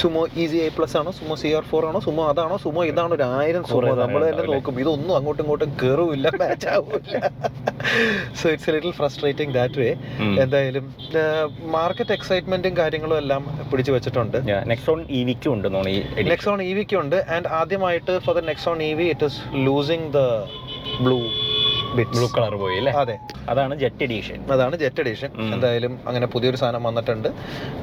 [0.00, 1.10] സുമോ ഈസി ഐ പ്ലസ് ആണോ?
[1.18, 2.00] സുമോ സി ആർ ഫോർ ആണോ?
[2.06, 2.56] സുമോ അതാണോ?
[2.64, 3.14] സുമോ ഇതാണോ?
[3.18, 3.92] ഒരു ആയിരം സുമോ.
[4.02, 4.80] നമ്മൾ തന്നെ നോക്കും.
[4.84, 7.14] ഇതൊന്നും അങ്ങോട്ടും ഇങ്ങോട്ടും കയറുമില്ല മാച്ച് ആവില്ല.
[8.40, 9.90] So it's little frustrating that way
[10.44, 10.86] എന്തായാലും
[11.76, 14.38] മാർക്കറ്റ് എക്സൈറ്റ്മെന്റും കാര്യങ്ങളും എല്ലാം പിടിച്ചു വെച്ചിട്ടുണ്ട്.
[14.72, 15.68] നെക്സോൺ ഇ വിക്കും ഉണ്ട്
[16.32, 17.18] നെക്സോൺ ഇ വിക്ക് ഉണ്ട്.
[17.36, 20.20] ആൻഡ് ആദ്യമായിട്ട് for the Nexon EV it is losing the
[21.06, 21.18] blue
[21.96, 23.16] blue colour പോയി അല്ലേ അതെ.
[23.52, 27.28] അതാണ് ജെറ്റ് എഡീഷൻ അതാണ് ജെറ്റ് എഡീഷൻ എന്തായാലും അങ്ങനെ പുതിയൊരു സാധനം വന്നിട്ടുണ്ട്.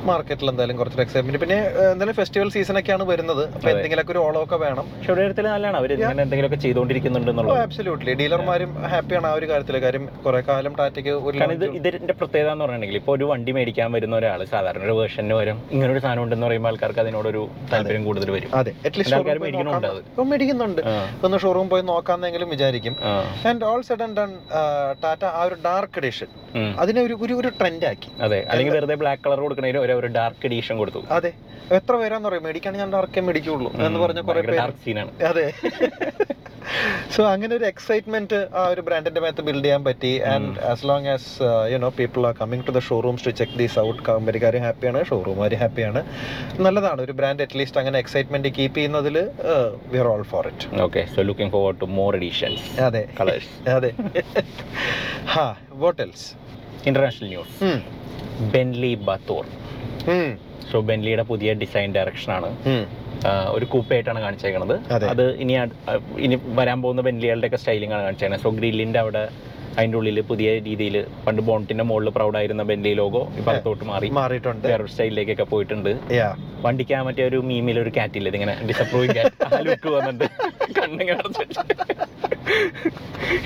[0.10, 1.58] മാർക്കറ്റിൽ എന്തായാലും കുറച്ച് എക്സൈറ്റ്മെന്റ് പിന്നെ
[1.94, 3.44] എന്തായാലും ഫെസ്റ്റിവൽ സീസൺ ഒക്കെയാണ് വരുന്നത്.
[3.44, 4.86] അപ്പൊ എന്തെങ്കിലും എന്തെങ്കിലുമൊക്കെ ഒരു ഓളമൊക്കെ വേണം.
[5.16, 5.78] ഒരു നല്ലതാണ്.
[5.82, 11.38] അവർ ഇങ്ങനെ എന്തെങ്കിലുമൊക്കെ ചെയ്തുകൊണ്ടിരിക്കുന്നുണ്ടെന്നുള്ളത് ആബ്സല്യൂട്ട്ലി ഡീലർമാരും ഹാപ്പിയാണ് ആ ഒരു കാര്യത്തിൽ കാര്യം കുറെ കാലം ടാറ്റയ്ക്ക് ഒരു
[11.58, 15.58] ഇത് ഇതിന്റെ പ്രത്യേകത എന്ന് പറഞ്ഞിട്ടുണ്ടെങ്കിൽ ഇപ്പോൾ ഒരു വണ്ടി മേടിക്കാൻ വരുന്ന ഒരാൾ സാധാരണ ഒരു വേർഷന് വരും
[15.74, 18.50] ഇങ്ങനെ ഒരു സാധനം ഉണ്ടെന്ന് പറയുമ്പോൾ ആൾക്കാർക്ക് അതിനോടൊരു താല്പര്യം കൂടുതൽ വരും.
[18.60, 18.74] അതെ.
[18.86, 19.22] അറ്റ്ലീസ്റ്റ്
[20.32, 20.82] മേടിക്കുന്നുണ്ട്.
[21.25, 22.96] ഒന്ന് ഷോറൂം പോയി നോക്കാന്നെങ്കിലും വിചാരിക്കും.
[23.50, 24.32] And all said and done
[25.03, 26.29] Tata ആ ഒരു ഡാർക്ക് എഡിഷൻ.
[26.79, 28.10] അതിനെ ഒരു ഒരു ഒരു ട്രെൻഡ് ആക്കി.
[28.22, 31.01] അതെ അല്ലെങ്കിൽ വെറുതെ ബ്ലാക്ക് കളർ കൊടുക്കണേലും ഒരു- ഒരു ഡാർക്ക് എഡീഷൻ കൊടുത്തു.
[31.12, 31.32] അതെ.
[31.77, 35.48] എത്ര പേരാന്ന് പറയും മേടിക്കാൻ ഞാൻ ഡാർക്കേ മേടിക്കുള്ളൂ എന്ന് പറഞ്ഞ കുറെ ഡാർക്ക് സീനാണ് അതെ.
[37.13, 40.12] സോ അങ്ങനെ ഒരു എക്സൈറ്റ്മെന്റ് ആ ഒരു ബ്രാൻഡിന്റെ മേത്ത് ബിൽഡ് ചെയ്യാൻ പറ്റി.
[40.32, 41.29] And as long as
[41.72, 46.01] you know people are coming to the showrooms to check these out കമ്പനിക്കാർ ഹാപ്പിയാണ് ഷോറൂമുകാർ ഹാപ്പിയാണ്
[46.60, 47.00] നല്ലതാണ്.
[47.01, 49.18] ഒരു ബ്രാൻഡ് അറ്റ്ലീസ്റ്റ് അങ്ങനെ എക്സൈറ്റ്മെന്റ് കീപ്പ് ചെയ്യുന്നതിൽ
[49.91, 53.03] we are all for it okay so looking forward to more editions അതെ.
[53.74, 53.88] അതെ.
[55.34, 55.46] ഹാ
[55.84, 56.27] what else
[56.88, 57.72] international news
[58.55, 59.46] Bentley Batur
[60.72, 62.50] so ബെൻലിയുടെ പുതിയ ഡിസൈൻ ഡയറക്ഷൻ ആണ്.
[63.55, 64.75] ഒരു കൂപ്പയായിട്ടാണ് കാണിച്ചേക്കണത്.
[64.96, 65.08] അതെ.
[65.13, 65.53] അത് ഇനി
[66.25, 69.24] ഇനി വരാൻ പോകുന്ന ബെൻലികളുടെ ഒക്കെ സ്റ്റൈലിംഗ് ആണ് കാണിച്ചേക്കുന്നത് സോ ഗ്രില്ലിന്റെ അവിടെ
[69.78, 74.10] അതിന്റെ ഉള്ളിൽ പുതിയ രീതിയിൽ പണ്ട് ബോണ്ടിന്റെ മുകളിൽ പ്രൗഡായിരുന്ന ബെൻലി ലോഗോ ഇപ്പുറത്തോട്ട് മാറി.
[74.20, 74.68] മാറിയിട്ടുണ്ട്.
[74.68, 75.98] വേറൊരു സ്റ്റൈലിലേക്കൊക്കെ പോയിട്ടുണ്ട്.
[76.66, 79.32] വണ്ടിക്ക് ആ മറ്റേ ഒരു മീമിൽ ഒരു കാറ്റില്ല ഇതിങ്ങനെ ഡിസപ്രൂവിംഗ്
[79.68, 80.30] ലുക്ക്
[80.80, 81.60] കണ്ണിങ്ങനെ അടച്ച്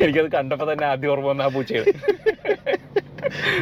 [0.04, 1.86] എനിക്കത് കണ്ടപ്പോ തന്നെ ആദ്യം ഓർമ്മ വന്ന ആ പൂച്ചയാണ്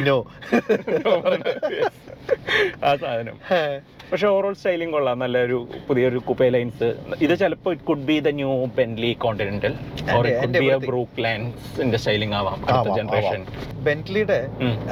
[0.06, 0.26] നോ
[2.84, 3.38] ആ സാധനം.
[4.12, 5.16] പക്ഷെ ഓവറോൾ സ്റ്റൈലിംഗ് കൊള്ളാം.
[5.18, 6.88] നല്ലൊരു പുതിയൊരു കുപ്പേ ലൈൻസ്
[7.20, 9.74] ഇത് ചിലപ്പോ it could be the new Bentley Continental
[10.10, 13.42] or it could എന്റെ ബി എ ഇവിടുത്തെ- ബ്രൂക്ക് ലൈൻസിന്റെ സ്റ്റൈലിംഗ് ആവാം അടുത്ത ജനറേഷൻ
[13.82, 14.38] ബെന്റ്ലിയുടെ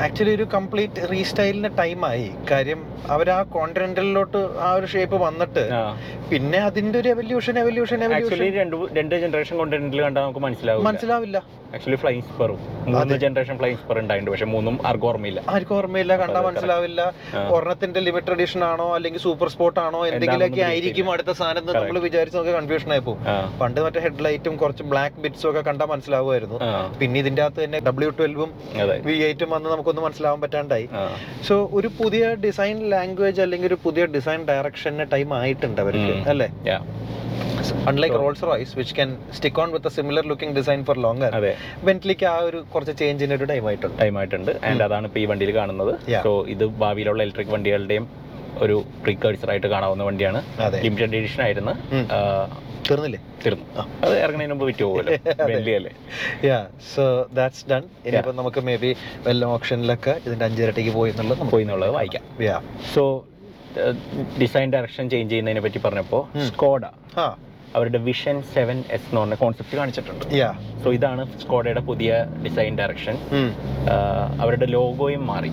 [0.00, 5.64] ആക്ച്വലി ഒരു കംപ്ലീറ്റ് റീസ്റ്റൈലിന് ടൈമായി കാര്യം അവർ ആ കോണ്ടിനെന്റലിലോട്ട് ആ ഒരു ഷേപ്പ് വന്നിട്ട്
[6.30, 11.38] പിന്നെ അതിന്റെ ഒരു എവല്യൂഷൻ എവല്യൂഷൻ എവല്യൂഷൻ രണ്ട് രണ്ട് ജനറേഷൻ കോണ്ടിനെന്റൽ കണ്ടാൽ നമുക്ക് മനസ്സിലാവും മനസ്സിലാവില്ല.
[11.74, 12.60] ആക്ച്വലി ഫ്ലൈങ് സ്പെറും
[12.94, 14.32] മൂന്ന് ജനറേഷൻ ഫ്ലൈങ് സ്പെർ ഉണ്ടായിട്ടുണ്ട്.
[14.34, 15.40] പക്ഷെ മൂന്നും ആർക്കും ഓർമ്മയില്ല.
[15.54, 16.12] ആർക്കും ഓർമ്മയില്ല.
[16.22, 17.00] കണ്ടാൽ മനസ്സിലാവില്ല.
[17.56, 22.36] ഓർണത്തിന്റെ ഒരെണ്ണത്തിന്റെ ലിമിറ്റഡ് എഡിഷൻ ആണോ അല്ലെങ്കിൽ സൂപ്പർ സ്പോട്ട് ആണോ എന്തെങ്കിലുമൊക്കെ ആയിരിക്കും അടുത്ത സാധനം നമ്മൾ വിചാരിച്ച്
[22.38, 23.22] നമുക്ക് കൺഫ്യൂഷൻ ആയി പോകും.
[23.60, 26.58] പണ്ട് മറ്റേ ഹെഡ് ലൈറ്റും കുറച്ച് ബ്ലാക്ക് ബിറ്റ്സും ഒക്കെ കണ്ടാൽ മനസ്സിലാവുമായിരുന്നു.
[27.00, 28.50] പിന്നെ ഇതിന്റെ അകത്ത് തന്നെ ഡബ്ല്യൂ ട്വൽവും
[29.08, 30.88] വി എയ്റ്റും വന്ന് നമുക്കൊന്നും മനസ്സിലാവാൻ പറ്റാണ്ടായി.
[31.48, 36.16] സോ ഒരു പുതിയ ഡിസൈൻ ലാംഗ്വേജ് അല്ലെങ്കിൽ ഒരു പുതിയ ഡിസൈൻ ഡയറക്ഷന് ടൈം ആയിട്ടുണ്ട് അവർക്ക്.
[36.34, 36.48] അല്ലേ?
[37.90, 41.52] Unlike Rolls Royce which can stick on with similar looking design for longer അതെ.
[41.88, 43.96] ബെന്റ്ലിക്ക് ആ ഒരു കുറച്ച് ചേഞ്ചിന് ഒരു ടൈം ആയിട്ടുണ്ട്.
[44.02, 44.52] ടൈം ആയിട്ടുണ്ട്.
[44.70, 45.92] ആൻഡ് അതാണ് ഇപ്പോൾ ഈ വണ്ടിയിൽ കാണുന്നത്.
[46.26, 48.06] സോ ഇത് ഭാവിയിലുള്ള ഇലക്ട്രിക് വണ്ടികളുടെയും
[48.64, 50.40] ഒരു പ്രീകേഴ്സർ ആയിട്ട് കാണാവുന്ന വണ്ടിയാണ്.
[50.86, 51.74] ലിമിറ്റഡ് എഡിഷൻ ആയിരുന്നു
[52.88, 53.18] തീർന്നില്ലേ?
[53.42, 53.64] തീർന്നു.
[54.04, 55.90] അത് ഇറങ്ങുന്നതിന് മുമ്പ് വിറ്റ് പോകുമല്ലോ
[56.50, 56.58] യാ
[56.92, 57.04] സോ
[57.38, 58.90] ദാറ്റ്സ് ഡൺ ഇനിയിപ്പോൾ നമുക്ക് മേ ബി
[59.26, 62.56] വെല്ല ഓപ്ഷനിലൊക്കെ ഇതിന്റെ അഞ്ചിരട്ടിക്ക് പോയി എന്നുള്ളത് നമുക്ക് പോയി എന്നുള്ളത് വായിക്കാം yeah
[62.94, 63.04] so
[64.42, 66.84] design direction change ചെയ്യുന്നതിനെ പറ്റി പറഞ്ഞപ്പോൾ സ്കോഡ
[67.76, 70.24] അവരുടെ വിഷൻ സെവൻ എസ് എന്ന് പറഞ്ഞ കോൺസെപ്റ്റ് കാണിച്ചിട്ടുണ്ട്.
[70.82, 72.10] സോ ഇതാണ് സ്കോഡയുടെ പുതിയ
[72.44, 73.16] ഡിസൈൻ ഡയറക്ഷൻ
[74.42, 75.52] അവരുടെ ലോഗോയും മാറി.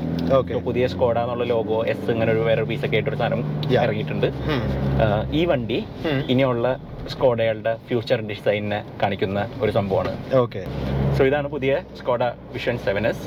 [0.70, 3.42] പുതിയ സ്കോഡ എന്നുള്ള ലോഗോ എസ് ഇങ്ങനെ ഒരു വേറെ പീസൊക്കെ ഒക്കെ ആയിട്ട് ഒരു സാധനം
[3.86, 4.28] ഇറങ്ങിയിട്ടുണ്ട്.
[5.40, 5.80] ഈ വണ്ടി
[6.34, 6.68] ഇനിയുള്ള
[7.14, 10.14] സ്കോഡയുടെ ഫ്യൂച്ചർ ഡിസൈനിനെ കാണിക്കുന്ന ഒരു സംഭവമാണ്.
[10.44, 10.64] ഓക്കെ
[11.18, 12.24] സോ ഇതാണ് പുതിയ Skoda
[12.56, 13.24] vision seven S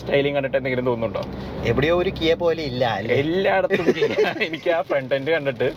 [0.00, 1.22] styling കണ്ടിട്ട് എന്തെങ്കിലും തോന്നുന്നുണ്ടോ?
[1.70, 2.84] എവിടെയോ ഒരു കിയ പോലെ ഇല്ല
[3.20, 3.86] എല്ലായിടത്തും
[4.46, 5.68] എനിക്ക് ആ ഫ്രണ്ട് എൻഡ് കണ്ടിട്ട്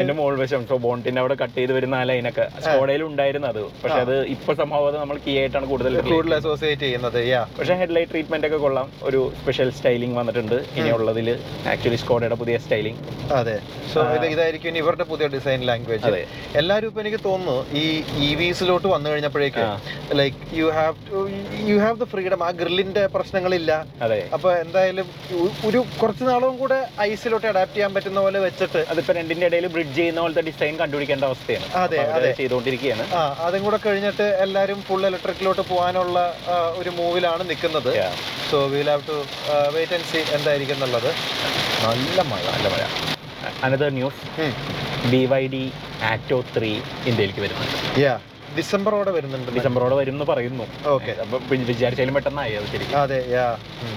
[0.00, 0.62] എന്റെ മോൾ വശം.
[0.70, 3.60] സോ ബോണ്ടിന്റെ അവിടെ കട്ട് ചെയ്ത് വരുന്ന ആ ലൈനൊക്കെ സ്കോഡയിൽ ഉണ്ടായിരുന്നു അത്.
[3.82, 7.20] പക്ഷെ അത് ഇപ്പൊ സംഭവം നമ്മൾ കീ ആയിട്ടാണ് കൂടുതൽ കൂടുതൽ അസോസിയേറ്റ് ചെയ്യുന്നത്
[7.58, 8.88] പക്ഷെ ഹെഡ്ലൈറ്റ് ട്രീറ്റ്മെന്റ് ഒക്കെ കൊള്ളാം.
[9.10, 10.56] ഒരു സ്പെഷ്യൽ സ്റ്റൈലിംഗ് വന്നിട്ടുണ്ട്.
[10.78, 11.30] ഇനിയുള്ളതിൽ
[11.74, 12.98] ആക്ച്വലി സ്കോഡയുടെ പുതിയ സ്റ്റൈലിംഗ്
[13.40, 13.56] അതെ.
[13.92, 16.24] സോ ഇത് ഇതായിരിക്കും ഇവരുടെ പുതിയ ഡിസൈൻ ലാംഗ്വേജ്
[16.62, 17.86] എല്ലാവരും ഇപ്പൊ എനിക്ക് തോന്നുന്നു ഈ
[18.26, 19.68] ഇ വിസിലോട്ട് വന്നു കഴിഞ്ഞപ്പോഴേക്കും
[20.20, 20.98] like you have
[21.70, 23.72] you have the freedom ആ ഗ്രില്ലിന്റെ പ്രശ്നങ്ങളില്ല.
[24.36, 25.06] അപ്പൊ എന്തായാലും
[25.68, 26.78] ഒരു കുറച്ച് നാളും കൂടെ
[27.08, 31.66] ഐസിലോട്ട് അഡാപ്റ്റ് ചെയ്യാൻ പറ്റുന്ന പോലെ വെച്ചിട്ട് അതിപ്പോ രണ്ടിന്റെ ഇടയിൽ ബ്രിഡ്ജ് ചെയ്യുന്ന പോലത്തെ ഡിസൈൻ കണ്ടുപിടിക്കേണ്ട അവസ്ഥയാണ്.
[31.82, 32.30] അതെ, അതെ.
[32.40, 33.06] ചെയ്തുകൊണ്ടിരിക്കുകയാണ്.
[33.46, 36.18] അതും കൂടെ കഴിഞ്ഞിട്ട് എല്ലാവരും ഫുൾ ഇലക്ട്രിക്കിലോട്ട് പോകാനുള്ള
[36.80, 37.90] ഒരു മൂവിലാണ് നിൽക്കുന്നത്.
[38.50, 39.18] So will have to
[39.76, 41.10] wait and see എന്തായിരിക്കും എന്നുള്ളത്.
[41.86, 42.82] നല്ല മഴ നല്ല മഴ.
[43.66, 44.50] Another news
[45.12, 45.64] B Y D
[46.10, 46.72] Atto three
[47.10, 47.78] ഇന്ത്യയിലേക്ക് വരുന്നുണ്ട്.
[48.58, 51.12] ഡിസംബറോടെ വരുന്നുണ്ട് ഡിസംബറോടെ വരും എന്ന് പറയുന്നു ഓക്കെ
[51.70, 52.98] വിചാരിച്ചാലും പെട്ടെന്നായി അത് ശരിക്കും.
[53.04, 53.20] അതെ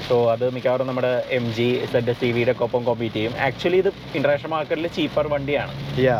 [0.07, 3.35] സോ അത് മിക്കവാറും നമ്മുടെ എം ജി സെഡ് സി വിയുടെ ഒപ്പം കോമ്പീറ്റ് ചെയ്യും.
[3.47, 5.74] ആക്ച്വലി ഇത് ഇന്റർനാഷണൽ മാർക്കറ്റിൽ ചീപ്പർ വണ്ടിയാണ്.
[6.07, 6.17] യാ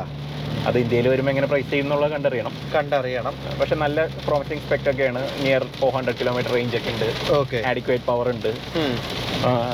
[0.70, 2.54] അത് ഇന്ത്യയിൽ വരുമ്പോൾ എങ്ങനെ പ്രൈസ് ചെയ്യും എന്നുള്ളത് കണ്ടറിയണം.
[2.76, 3.34] കണ്ടറിയണം.
[3.60, 5.22] പക്ഷെ നല്ല പ്രോമിസിങ് സ്പെക്ട് ഒക്കെയാണ്.
[5.44, 7.08] Near four hundred kilometer range ഒക്കെ ഉണ്ട്.
[7.40, 8.50] ഓക്കെ ആഡിക്വേറ്റ് പവർ ഉണ്ട്.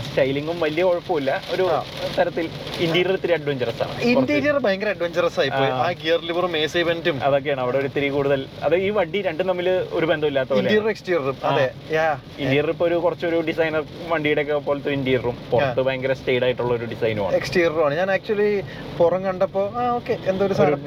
[0.07, 1.31] സ്റ്റൈലിങ്ങും വലിയ കുഴപ്പമില്ല.
[1.53, 1.65] ഒരു
[2.17, 2.45] തരത്തിൽ
[2.85, 3.93] ഇന്റീരിയർ ഇത്തിരി അഡ്വഞ്ചറസ് ആണ്.
[4.13, 5.85] ഇന്റീരിയർ ഭയങ്കര അഡ്വഞ്ചറസ് ആയി പോയി ആ.
[6.01, 7.61] ഗിയർ ലിവർ മേസ് ഇവന്റും അതൊക്കെയാണ്.
[7.65, 8.41] അവിടെ ഒരു ഇത്തിരി കൂടുതൽ.
[8.67, 9.69] അത് ഈ വണ്ടി രണ്ടും തമ്മിൽ
[9.99, 11.67] ഒരു ബന്ധമില്ലാത്ത പോലെ ഇന്റീരിയർ എക്സ്റ്റീരിയർ അതെ.
[12.43, 17.37] ഇന്റീരിയർ ഇപ്പൊ ഒരു കുറച്ചൊരു ഡിസൈനർ വണ്ടിയുടെ ഒക്കെ പോലത്തെ ഇന്റീരിയറും പുറത്ത് ഭയങ്കര സ്റ്റേഡ് ആയിട്ടുള്ള ഒരു ഡിസൈനുമാണ്
[17.41, 17.95] എക്സ്റ്റീരിയറും ആണ്.
[18.01, 18.49] ഞാൻ ആക്ച്വലി
[18.99, 20.80] പുറം കണ്ടപ്പോ ആ ഓക്കെ എന്തോ ഒരു സാധനം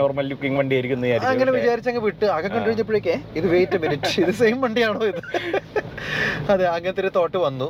[0.00, 2.26] നോർമൽ ലുക്കിംഗ് വണ്ടി ആയിരിക്കും അങ്ങനെ വിചാരിച്ചങ്ങ് വിട്ട്.
[2.26, 5.20] ആകെ കണ്ടു കഴിഞ്ഞപ്പോഴേക്കേ ഇത് വെയിറ്റ് മിനിറ്റ് ഇത് സെയിം വണ്ടിയാണോ ഇത്?
[6.52, 7.66] അതെ അങ്ങനത്തെ ഒരു തോട്ട് വന്നു.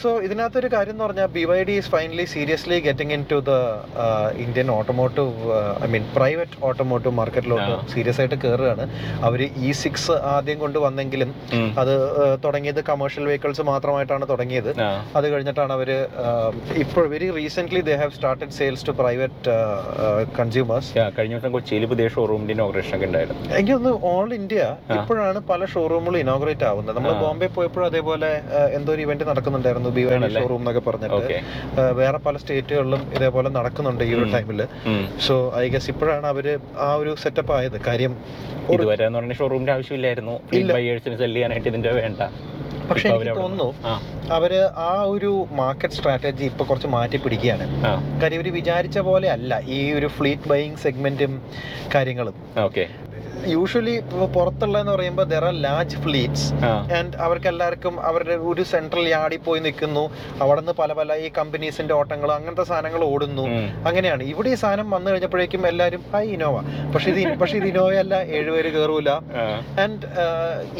[0.00, 3.52] സോ ഇതിനകത്തൊരു കാര്യം എന്ന് പറഞ്ഞാൽ B Y D is finally seriously getting into the
[4.44, 5.30] Indian automotive
[5.84, 8.84] I mean private automotive മാർക്കറ്റിലോട്ട് serious ആയിട്ട് കയറുകയാണ്
[9.22, 11.30] അവർ ഇ സിക്സ് ആദ്യം കൊണ്ട് വന്നെങ്കിലും
[11.82, 11.92] അത്
[12.44, 14.70] തുടങ്ങിയത് കമേഴ്ഷ്യൽ വെഹിക്കിൾസ് മാത്രമായിട്ടാണ് തുടങ്ങിയത്.
[15.18, 15.90] അത് കഴിഞ്ഞിട്ടാണ് അവർ
[16.84, 19.54] ഇപ്പോൾ very recent they have started sales to private
[20.38, 23.42] consumers കഴിഞ്ഞ ദിവസം കൊച്ചിയിൽ പുതിയ ഷോറൂമിന്റെ ഇനോഗ്രേഷൻ ഒക്കെ ഉണ്ടായിരുന്നു.
[23.54, 24.60] എനിക്ക് ഒന്ന് ഓൾ ഇന്ത്യ
[24.98, 26.96] ഇപ്പോഴാണ് പല ഷോറൂമുകളും ഇനോഗ്രേറ്റ് ആവുന്നത്.
[26.98, 27.12] നമ്മൾ.
[27.22, 31.38] ബോംബെ പോയപ്പോഴും അതേപോലെ ആ, എന്തോ ഒരു ഇവന്റ് നടക്കുന്നുണ്ടായിരുന്നു ബി വൈ ഷോറൂം എന്നൊക്കെ പറഞ്ഞിട്ട്.
[32.00, 34.60] വേറെ പല സ്റ്റേറ്റുകളിലും ഇതേപോലെ നടക്കുന്നുണ്ട് ഈ ഒരു ടൈമിൽ
[35.26, 36.46] സോ ഐ ഗസ് ഇപ്പോഴാണ് അവർ
[36.86, 37.78] ആ ഒരു സെറ്റപ്പ് ആയത്.
[37.88, 38.14] കാര്യം
[38.74, 40.34] ഇതുവരെ എന്ന് പറഞ്ഞ ഷോറൂമിന്റെ ആവശ്യമില്ലായിരുന്നു.
[40.76, 42.22] ബയേഴ്സിന് സെൽ ചെയ്യാനായിട്ട് ഇതിന്റെ വേണ്ട.
[42.90, 43.68] പക്ഷെ എനിക്ക് തോന്നുന്നു
[44.36, 44.52] അവർ
[44.88, 47.66] ആ ഒരു മാർക്കറ്റ് സ്ട്രാറ്റജി ഇപ്പൊ കുറച്ച് മാറ്റി പിടിക്കുകയാണ്.
[48.22, 51.34] കാര്യം ഇവർ വിചാരിച്ച പോലെ അല്ല ഈ ഒരു ഫ്ലീറ്റ് ബൈയിങ് സെഗ്മെന്റും
[51.94, 52.36] കാര്യങ്ങളും.
[52.66, 52.84] ഓക്കെ.
[53.54, 53.94] യൂഷ്വലി
[54.36, 56.46] പുറത്തുള്ളതെന്ന് പറയുമ്പോൾ there are large fleets
[56.98, 60.04] and അവർക്ക് എല്ലാവർക്കും അവരുടെ ഒരു സെൻട്രൽ യാർഡിൽ പോയി നിൽക്കുന്നു.
[60.42, 63.44] അവിടെ നിന്ന് പല പല ഈ കമ്പനീസിന്റെ ഓട്ടങ്ങൾ അങ്ങനത്തെ സാധനങ്ങൾ ഓടുന്നു.
[63.88, 64.22] അങ്ങനെയാണ്.
[64.32, 66.56] ഇവിടെ ഈ സാധനം വന്നു കഴിഞ്ഞപ്പോഴേക്കും എല്ലാവരും ഹൈ ഇനോവ
[66.94, 69.10] പക്ഷെ ഇത് പക്ഷെ ഇത് ഇനോവ അല്ല ഏഴുപേര് കയറൂല
[69.84, 70.06] ആൻഡ്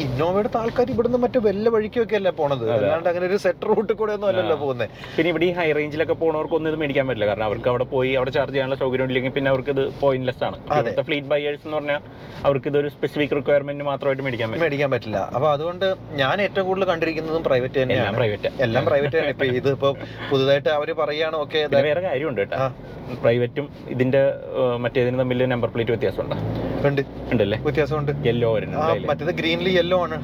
[0.05, 2.65] ഇന്നോവയുടെ ആൾക്കാർ ഇവിടുന്ന് മറ്റു വല്ല വഴിക്കൊക്കെ അല്ല പോണത്.
[2.75, 6.55] അല്ലാണ്ട് അങ്ങനെ ഒരു സെറ്റ് റൂട്ട് കൂടെ ഒന്നും അല്ലല്ലോ പോകുന്നത് പിന്നെ ഇവിടെ ഈ ഹൈ റേഞ്ചിലൊക്കെ പോണവർക്ക്
[6.59, 7.27] ഒന്നും ഇത് മേടിക്കാൻ പറ്റില്ല.
[7.31, 10.57] കാരണം അവർക്ക് അവിടെ പോയി അവിടെ ചാർജ് ചെയ്യാനുള്ള സൗകര്യം ഇല്ലെങ്കിൽ പിന്നെ അവർക്ക് ഇത് പോയിന്റ്ലെസ് ആണ്.
[11.09, 12.01] ഫ്ലീറ്റ് ബയേഴ്സ് എന്ന് പറഞ്ഞാൽ
[12.51, 15.19] അവർക്ക് ഇതൊരു സ്പെസിഫിക് റിക്വയർമെന്റ് മാത്രമായിട്ട് മേടിക്കാൻ പറ്റും മേടിക്കാൻ പറ്റില്ല.
[15.35, 15.85] അപ്പൊ അതുകൊണ്ട്
[16.21, 18.15] ഞാൻ ഏറ്റവും കൂടുതൽ കണ്ടിരിക്കുന്നതും പ്രൈവറ്റ് തന്നെയാണ്.
[18.21, 19.91] പ്രൈവറ്റ് എല്ലാം പ്രൈവറ്റ് തന്നെ ഇപ്പൊ ഇതിപ്പോ
[20.31, 22.67] പുതുതായിട്ട് അവർ പറയുകയാണ് ഓക്കെ വേറെ കാര്യമുണ്ട് കേട്ടോ.
[23.23, 24.21] പ്രൈവറ്റും ഇതിന്റെ
[24.85, 26.37] മറ്റേതിന് തമ്മിൽ നമ്പർ പ്ലേറ്റ് വ്യത്യാസമുണ്ടോ?
[26.89, 27.01] ഉണ്ട്.
[27.31, 27.57] ഉണ്ടല്ലേ?
[27.65, 28.11] വ്യത്യാസമുണ്ട്.
[28.27, 30.15] യെല്ലോ വരുന്നുണ്ട് മറ്റേത് ഗ്രീൻലി യെല്ലോ ആണ്.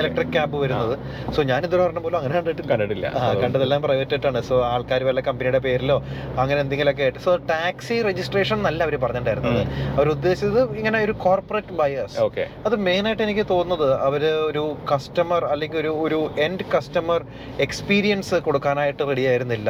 [0.00, 0.94] ഇലക്ട്രിക് ക്യാബ് വരുന്നത്.
[1.34, 2.68] സോ ഞാൻ ഇതുവരെ പറഞ്ഞ പോലും അങ്ങനെ കണ്ടിട്ടില്ല.
[2.72, 3.08] കണ്ടിട്ടില്ല.
[3.42, 4.40] കണ്ടതെല്ലാം പ്രൈവറ്റ് ആയിട്ടാണ്.
[4.48, 5.96] സോ ആൾക്കാർ വല്ല കമ്പനിയുടെ പേരിലോ
[6.42, 7.20] അങ്ങനെ എന്തെങ്കിലുമൊക്കെ ആയിട്ട്.
[7.26, 9.62] സോ ടാക്സി രജിസ്ട്രേഷൻ എന്നല്ല അവർ പറഞ്ഞിട്ടുണ്ടായിരുന്നത്.
[9.98, 15.44] അവർ ഉദ്ദേശിച്ചത് ഇങ്ങനെ ഒരു കോർപ്പറേറ്റ് ബയേഴ്സ് ഓക്കെ അത് മെയിൻ ആയിട്ട് എനിക്ക് തോന്നുന്നത് അവർ ഒരു കസ്റ്റമർ
[15.52, 17.20] അല്ലെങ്കിൽ ഒരു ഒരു എൻഡ് കസ്റ്റമർ
[17.66, 19.68] എക്സ്പീരിയൻസ് കൊടുക്കാനായിട്ട് റെഡി ആയിരുന്നില്ല.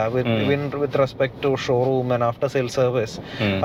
[0.83, 3.17] With respect to showroom and after sale service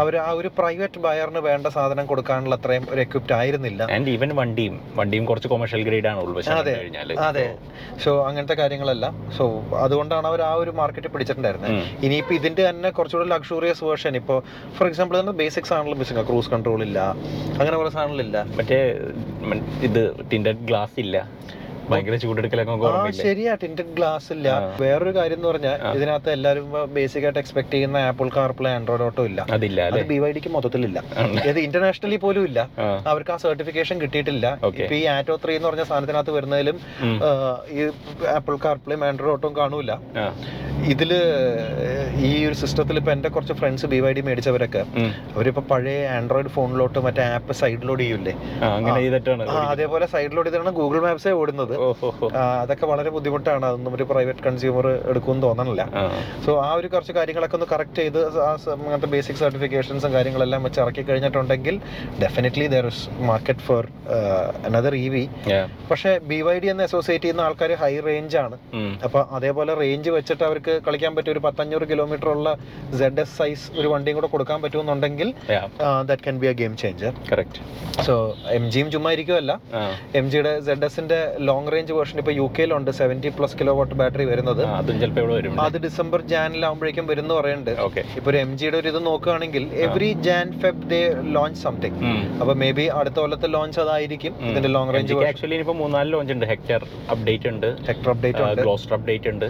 [0.04, 3.82] അവർ ആ ഒരു പ്രൈവറ്റ് ബയറിന് വേണ്ട സാധനം കൊടുക്കാനുള്ള അത്രയും ഒരു എക്വിപ്റ്റ് ആയിരുന്നില്ല.
[3.96, 6.20] ആൻഡ് ഈവൻ വണ്ടിയും വണ്ടിയും കുറച്ച് കൊമേഴ്ഷ്യൽ ഗ്രേഡ് ആണ്
[7.30, 7.46] അതെ,
[8.04, 9.14] സോ അങ്ങനത്തെ കാര്യങ്ങളെല്ലാം.
[9.38, 9.46] സോ
[9.86, 11.74] അതുകൊണ്ടാണ് അവർ ആ ഒരു മാർക്കറ്റ് പിടിച്ചിട്ടുണ്ടായിരുന്നത്.
[12.06, 14.40] ഇനിയിപ്പോൾ ഇതിന്റെ തന്നെ കുറച്ചുകൂടെ ലക്ഷൂറിയസ് വേർഷൻ ഇപ്പോൾ
[14.78, 17.00] ഫോർ എക്സാമ്പിൾ തന്നെ ബേസിക് സാധനങ്ങൾ മിസ്സിംഗ് ക്രൂസ് കൺട്രോൾ ഇല്ല.
[17.60, 18.38] അങ്ങനെ കുറെ സാധനങ്ങളില്ല.
[18.60, 18.80] മറ്റേ
[19.90, 21.18] ഇത് ടിൻഡഡ് ഗ്ലാസ് ഇല്ല.
[21.90, 24.48] ഭയങ്കര ചൂടെടുക്കലൊക്കെ ശരിയാ ടിന്റഡ് ഗ്ലാസ് ഇല്ല.
[24.82, 26.66] വേറൊരു കാര്യം എന്ന് പറഞ്ഞാൽ ഇതിനകത്ത് എല്ലാവരും
[26.96, 29.40] ബേസിക് ആയിട്ട് എക്സ്പെക്ട് ചെയ്യുന്ന ആപ്പിൾ കാർപ്ലേ ആൻഡ്രോയിഡ് ഓട്ടോ ഇല്ല.
[29.58, 31.00] അതില്ല അത് ബി വൈ ഡിക്ക് മൊത്തത്തിൽ ഇല്ല
[31.52, 32.60] ഇത് ഇന്റർനാഷണലി പോലും ഇല്ല.
[33.12, 34.46] അവർക്ക് ആ സർട്ടിഫിക്കേഷൻ കിട്ടിയിട്ടില്ല.
[34.82, 36.80] ഇപ്പൊ ഈ ആറ്റോ ത്രീ എന്ന് പറഞ്ഞ സാധനത്തിനകത്ത് വരുന്നതിലും
[37.78, 37.90] ഈ
[38.38, 39.92] ആപ്പിൾ കാർപ്ലേ ആൻഡ്രോയിഡ് ഓട്ടോ കാണൂല.
[40.94, 41.12] ഇതിൽ
[42.30, 44.82] ഈ ഒരു സിസ്റ്റത്തിൽ ഇപ്പൊ എന്റെ കുറച്ച് ഫ്രണ്ട്സ് ബി വൈ ഡി മേടിച്ചവരൊക്കെ.
[45.36, 48.34] അവരിപ്പോ പഴയ ആൻഡ്രോയിഡ് ഫോണിലോട്ട് മറ്റേ ആപ്പ് സൈഡ് ലോഡ് ചെയ്യൂലേ
[48.98, 49.44] ചെയ്തിട്ടാണ്
[49.74, 51.73] അതേപോലെ സൈഡ് ലോഡ് ചെയ്താണ് ഗൂഗിൾ മാപ്സേ ഓടുന്നത്.
[51.78, 52.28] ഓഹോ.
[52.64, 53.64] അതൊക്കെ വളരെ ബുദ്ധിമുട്ടാണ്.
[53.70, 55.84] അതൊന്നും ഒരു പ്രൈവറ്റ് കൺസ്യൂമർ എടുക്കുമെന്ന് തോന്നണില്ല.
[56.46, 58.20] സോ ആ ഒരു കുറച്ച് കാര്യങ്ങളൊക്കെ ഒന്ന് കറക്റ്റ് ചെയ്ത്
[58.76, 61.76] അങ്ങനത്തെ ബേസിക് സർട്ടിഫിക്കേഷൻസും കാര്യങ്ങളെല്ലാം വെച്ച് ഇറക്കി കഴിഞ്ഞിട്ടുണ്ടെങ്കിൽ
[62.24, 63.84] definitely there is market for
[64.70, 65.24] another E V
[65.92, 68.56] പക്ഷെ ബി വൈ ഡി എന്ന് അസോസിയേറ്റ് ചെയ്യുന്ന ആൾക്കാർ ഹൈ റേഞ്ച് ആണ്.
[69.06, 72.50] അപ്പൊ അതേപോലെ റേഞ്ച് വെച്ചിട്ട് അവർക്ക് കളിക്കാൻ പറ്റിയ ഒരു പത്തഞ്ഞൂറ് കിലോമീറ്റർ ഉള്ള
[73.00, 75.30] സെഡ് എസ് സൈസ് ഒരു വണ്ടിയും കൂടെ കൊടുക്കാൻ പറ്റുമെന്നുണ്ടെങ്കിൽ
[76.10, 77.60] that can be a game changer correct
[78.08, 78.14] so
[78.58, 79.54] M ജിയും ചുമ്മാ ഇരിക്കുമല്ല
[80.20, 84.26] എം ജിയുടെ സെഡ് എസിന്റെ ലോങ് റേഞ്ച് വേർഷൻ ഇപ്പൊ യു കെയിലുണ്ട് seventy plus kilowatt battery
[84.32, 84.62] വരുന്നത്.
[84.80, 87.74] അതും ചിലപ്പോൾ ഇവിടെ വരും അത് ഡിസംബർ ജാനിലാവുമ്പോഴേക്കും വരും എന്ന് പറയുന്നുണ്ട്.
[87.88, 91.02] ഓക്കെ ഇപ്പൊ ഒരു എം ജിയുടെ ഒരു ഇത് നോക്കുകയാണെങ്കിൽ every Jan Feb day
[91.38, 92.00] launch something
[92.42, 96.46] അപ്പോൾ മേ ബി അടുത്ത കൊല്ലത്തെ ലോഞ്ച് അതായിരിക്കും ഇതിന്റെ ലോങ് റേഞ്ച് ആക്ച്വലി ഇപ്പോൾ മൂന്നാൽ ലോഞ്ച് ഉണ്ട്.
[96.54, 96.82] ഹെക്ടർ
[97.16, 97.70] അപ്ഡേറ്റ് ഉണ്ട്.
[97.90, 98.62] ഹെക്ടർ അപ്ഡേറ്റ് ഉണ്ട്.
[98.64, 99.48] ഗ്ലോസ്റ്റർ അപ്ഡേറ്റ് ഉണ്ട്.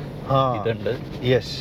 [0.60, 0.91] ഇതുണ്ട്.
[1.32, 1.56] യെസ്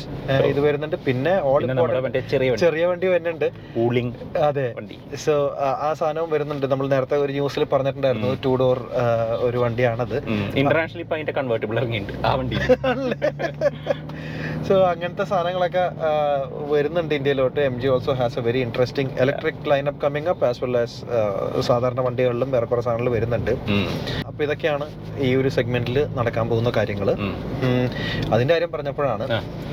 [0.51, 0.97] ഇത് വരുന്നുണ്ട്.
[1.07, 2.59] പിന്നെ ഓൾ ചെറിയ വണ്ടി.
[2.65, 3.47] ചെറിയ വണ്ടി വരുന്നുണ്ട്.
[3.75, 4.13] കൂളിംഗ്
[4.49, 4.67] അതെ.
[5.25, 5.33] സോ
[5.87, 6.65] ആ സാധനവും വരുന്നുണ്ട്.
[6.71, 8.31] നമ്മൾ നേരത്തെ ഒരു ന്യൂസിൽ പറഞ്ഞിട്ടുണ്ടായിരുന്നു.
[8.45, 8.79] ടു ഡോർ
[9.47, 10.17] ഒരു വണ്ടിയാണത്.
[10.61, 12.13] ഇന്റർനാഷണലി ഇപ്പൊ അതിന്റെ കൺവേർട്ടബിൾ ഇറങ്ങിയിട്ടുണ്ട്.
[12.27, 12.55] ആ വണ്ടി.
[14.67, 15.81] സോ അങ്ങനത്തെ സാധനങ്ങളൊക്കെ
[16.73, 17.59] വരുന്നുണ്ട് ഇന്ത്യയിലോട്ട്.
[17.69, 20.97] M G also has a very interesting electric line up coming up as well as
[21.69, 23.51] സാധാരണ വണ്ടികളിലും വേറെ കുറേ സാധനങ്ങൾ വരുന്നുണ്ട്.
[24.29, 24.85] അപ്പൊ ഇതൊക്കെയാണ്
[25.27, 27.09] ഈ ഒരു സെഗ്മെന്റിൽ നടക്കാൻ പോകുന്ന കാര്യങ്ങൾ
[28.33, 29.25] അതിന്റെ കാര്യം പറഞ്ഞപ്പോഴാണ്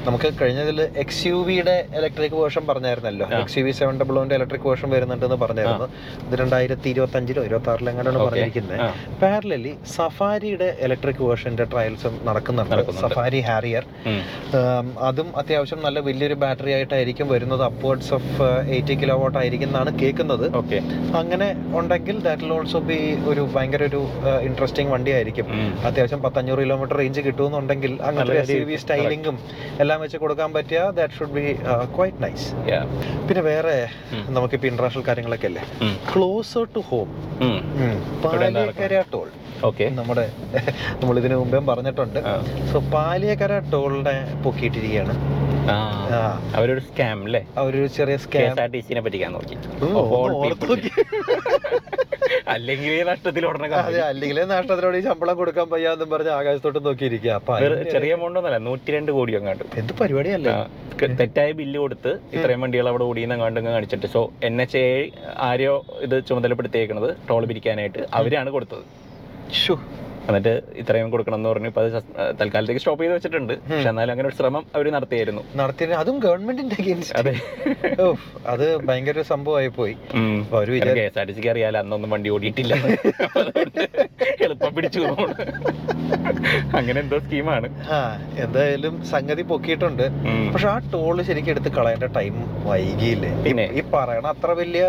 [0.07, 3.27] നമുക്ക് കഴിഞ്ഞതിൽ എക്സ് യു വിയുടെ ഇലക്ട്രിക് വേർഷൻ പറഞ്ഞായിരുന്നല്ലോ.
[3.41, 5.87] എക്സ് യു വി സെവൻ ഡബിളിന്റെ ഇലക്ട്രിക് വേർഷൻ വരുന്നുണ്ടെന്ന് പറഞ്ഞായിരുന്നു.
[6.27, 8.79] ഇത് രണ്ടായിരത്തി ഇരുപത്തി അഞ്ചിലോ ഇരുപത്തി ആറിലോ എങ്ങനെയാണ് പറഞ്ഞിരിക്കുന്നത്
[9.23, 12.75] പാരലലി സഫാരിയുടെ ഇലക്ട്രിക് വേർഷന്റെ ട്രയൽസും നടക്കുന്നുണ്ട്.
[13.03, 13.85] സഫാരി ഹാരിയർ
[15.09, 17.63] അതും അത്യാവശ്യം നല്ല വലിയൊരു ബാറ്ററി ആയിട്ടായിരിക്കും വരുന്നത്.
[17.69, 20.47] Upwards of eighty kilo vote ആയിരിക്കും എന്നാണ് കേൾക്കുന്നത്.
[21.21, 21.49] അങ്ങനെ
[21.81, 22.99] ഉണ്ടെങ്കിൽ ദാറ്റ് വിൽ ഓൾസോ ബി
[23.33, 24.03] ഒരു ഭയങ്കര ഒരു
[24.49, 25.47] ഇൻട്രസ്റ്റിംഗ് വണ്ടി ആയിരിക്കും.
[25.91, 29.39] അത്യാവശ്യം പത്തഞ്ഞൂറ് കിലോമീറ്റർ റേഞ്ച് കിട്ടുമെന്നുണ്ടെങ്കിൽ അങ്ങനത്തെ എസ് വി സ്റ്റൈലിംഗും
[29.85, 31.47] എല്ലാം വെച്ച് കൊടുക്കാൻ പറ്റിയ that should be
[31.97, 32.49] quite nice
[33.29, 33.77] പിന്നെ വേറെ
[34.31, 35.63] നമുക്ക് നമുക്കിപ്പോൾ ഇന്റർനാഷണൽ കാര്യങ്ങളൊക്കെ അല്ലേ?
[36.13, 37.09] Closer to home
[39.15, 39.29] toll
[39.69, 39.87] okay.
[39.99, 40.25] നമ്മുടെ
[41.01, 42.19] നമ്മൾ ഇതിനു മുമ്പേ പറഞ്ഞിട്ടുണ്ട്.
[42.71, 45.15] സോ പാലിയക്കര ടോളിനെ പൊക്കിയിട്ടിരിക്കുകയാണ്.
[46.59, 49.57] അവരൊരു സ്കാം അല്ലേ അവരൊരു ചെറിയ സ്കാം എസ് ആർ ടി സിനെ പറ്റിക്കാൻ നോക്കി.
[52.53, 53.69] അല്ലെങ്കിൽ നഷ്ടത്തിൽ ഉടനെ
[54.09, 57.53] അല്ലെങ്കിൽ നഷ്ടത്തിനോട് ഈ ശമ്പളം കൊടുക്കാൻ വയ്യാന്നും പറഞ്ഞ് ആകാശത്തോട്ട് നോക്കിയിരിക്കുക അപ്പൊ
[57.95, 60.49] ചെറിയ എമൗണ്ട് ഒന്നല്ല നൂറ്റി രണ്ട് കോടി അങ്ങാണ്ട് എന്ത് പരിപാടിയല്ല?
[61.21, 64.09] തെറ്റായ ബില്ല് കൊടുത്ത് ഇത്രയും വണ്ടികൾ അവിടെ ഓടിയെന്ന് അങ്ങാണ്ട് കാണിച്ചിട്ട്.
[64.15, 64.87] സോ എൻ എച്ച് എ
[65.49, 65.75] ആരെയോ
[66.07, 68.85] ഇത് ചുമതലപ്പെടുത്തിയേക്കുന്നത് ടോൾ പിരിക്കാനായിട്ട് അവരാണ് കൊടുത്തത്.
[69.53, 69.81] sure
[70.31, 71.91] എന്നിട്ട് ഇത്രയും കൊടുക്കണം എന്ന് പറഞ്ഞു ഇപ്പൊ അത്
[72.41, 73.55] തൽക്കാലത്തേക്ക് സ്റ്റോപ്പ് ചെയ്ത് വെച്ചിട്ടുണ്ട്.
[73.71, 75.43] പക്ഷെ എന്നാലും അങ്ങനെ ഒരു ശ്രമം അവർ നടത്തിയായിരുന്നു.
[75.61, 76.01] നടത്തിയിരുന്നു.
[76.03, 76.79] അതും ഗവൺമെന്റിന്റെ.
[77.21, 77.35] അതെ.
[78.53, 79.95] അത് ഭയങ്കര ഒരു സംഭവമായി പോയി.
[80.99, 82.75] കെ എസ് ആർ ടി സിക്ക് അറിയാലോ അന്നൊന്നും വണ്ടി ഓടിയിട്ടില്ല.
[84.45, 85.01] എളുപ്പം പിടിച്ചു
[86.79, 87.69] അങ്ങനെ എന്തോ സ്കീമാണ്.
[87.95, 87.97] ആ
[88.45, 90.05] എന്തായാലും സംഗതി പൊക്കിയിട്ടുണ്ട്.
[90.53, 92.35] പക്ഷെ ആ ടോൾ ശരിക്കും എടുത്ത് കളയേണ്ട ടൈം
[92.69, 93.31] വൈകിയില്ലേ?
[93.47, 93.67] പിന്നെ?
[93.79, 94.85] ഈ പറയണ അത്ര വലിയ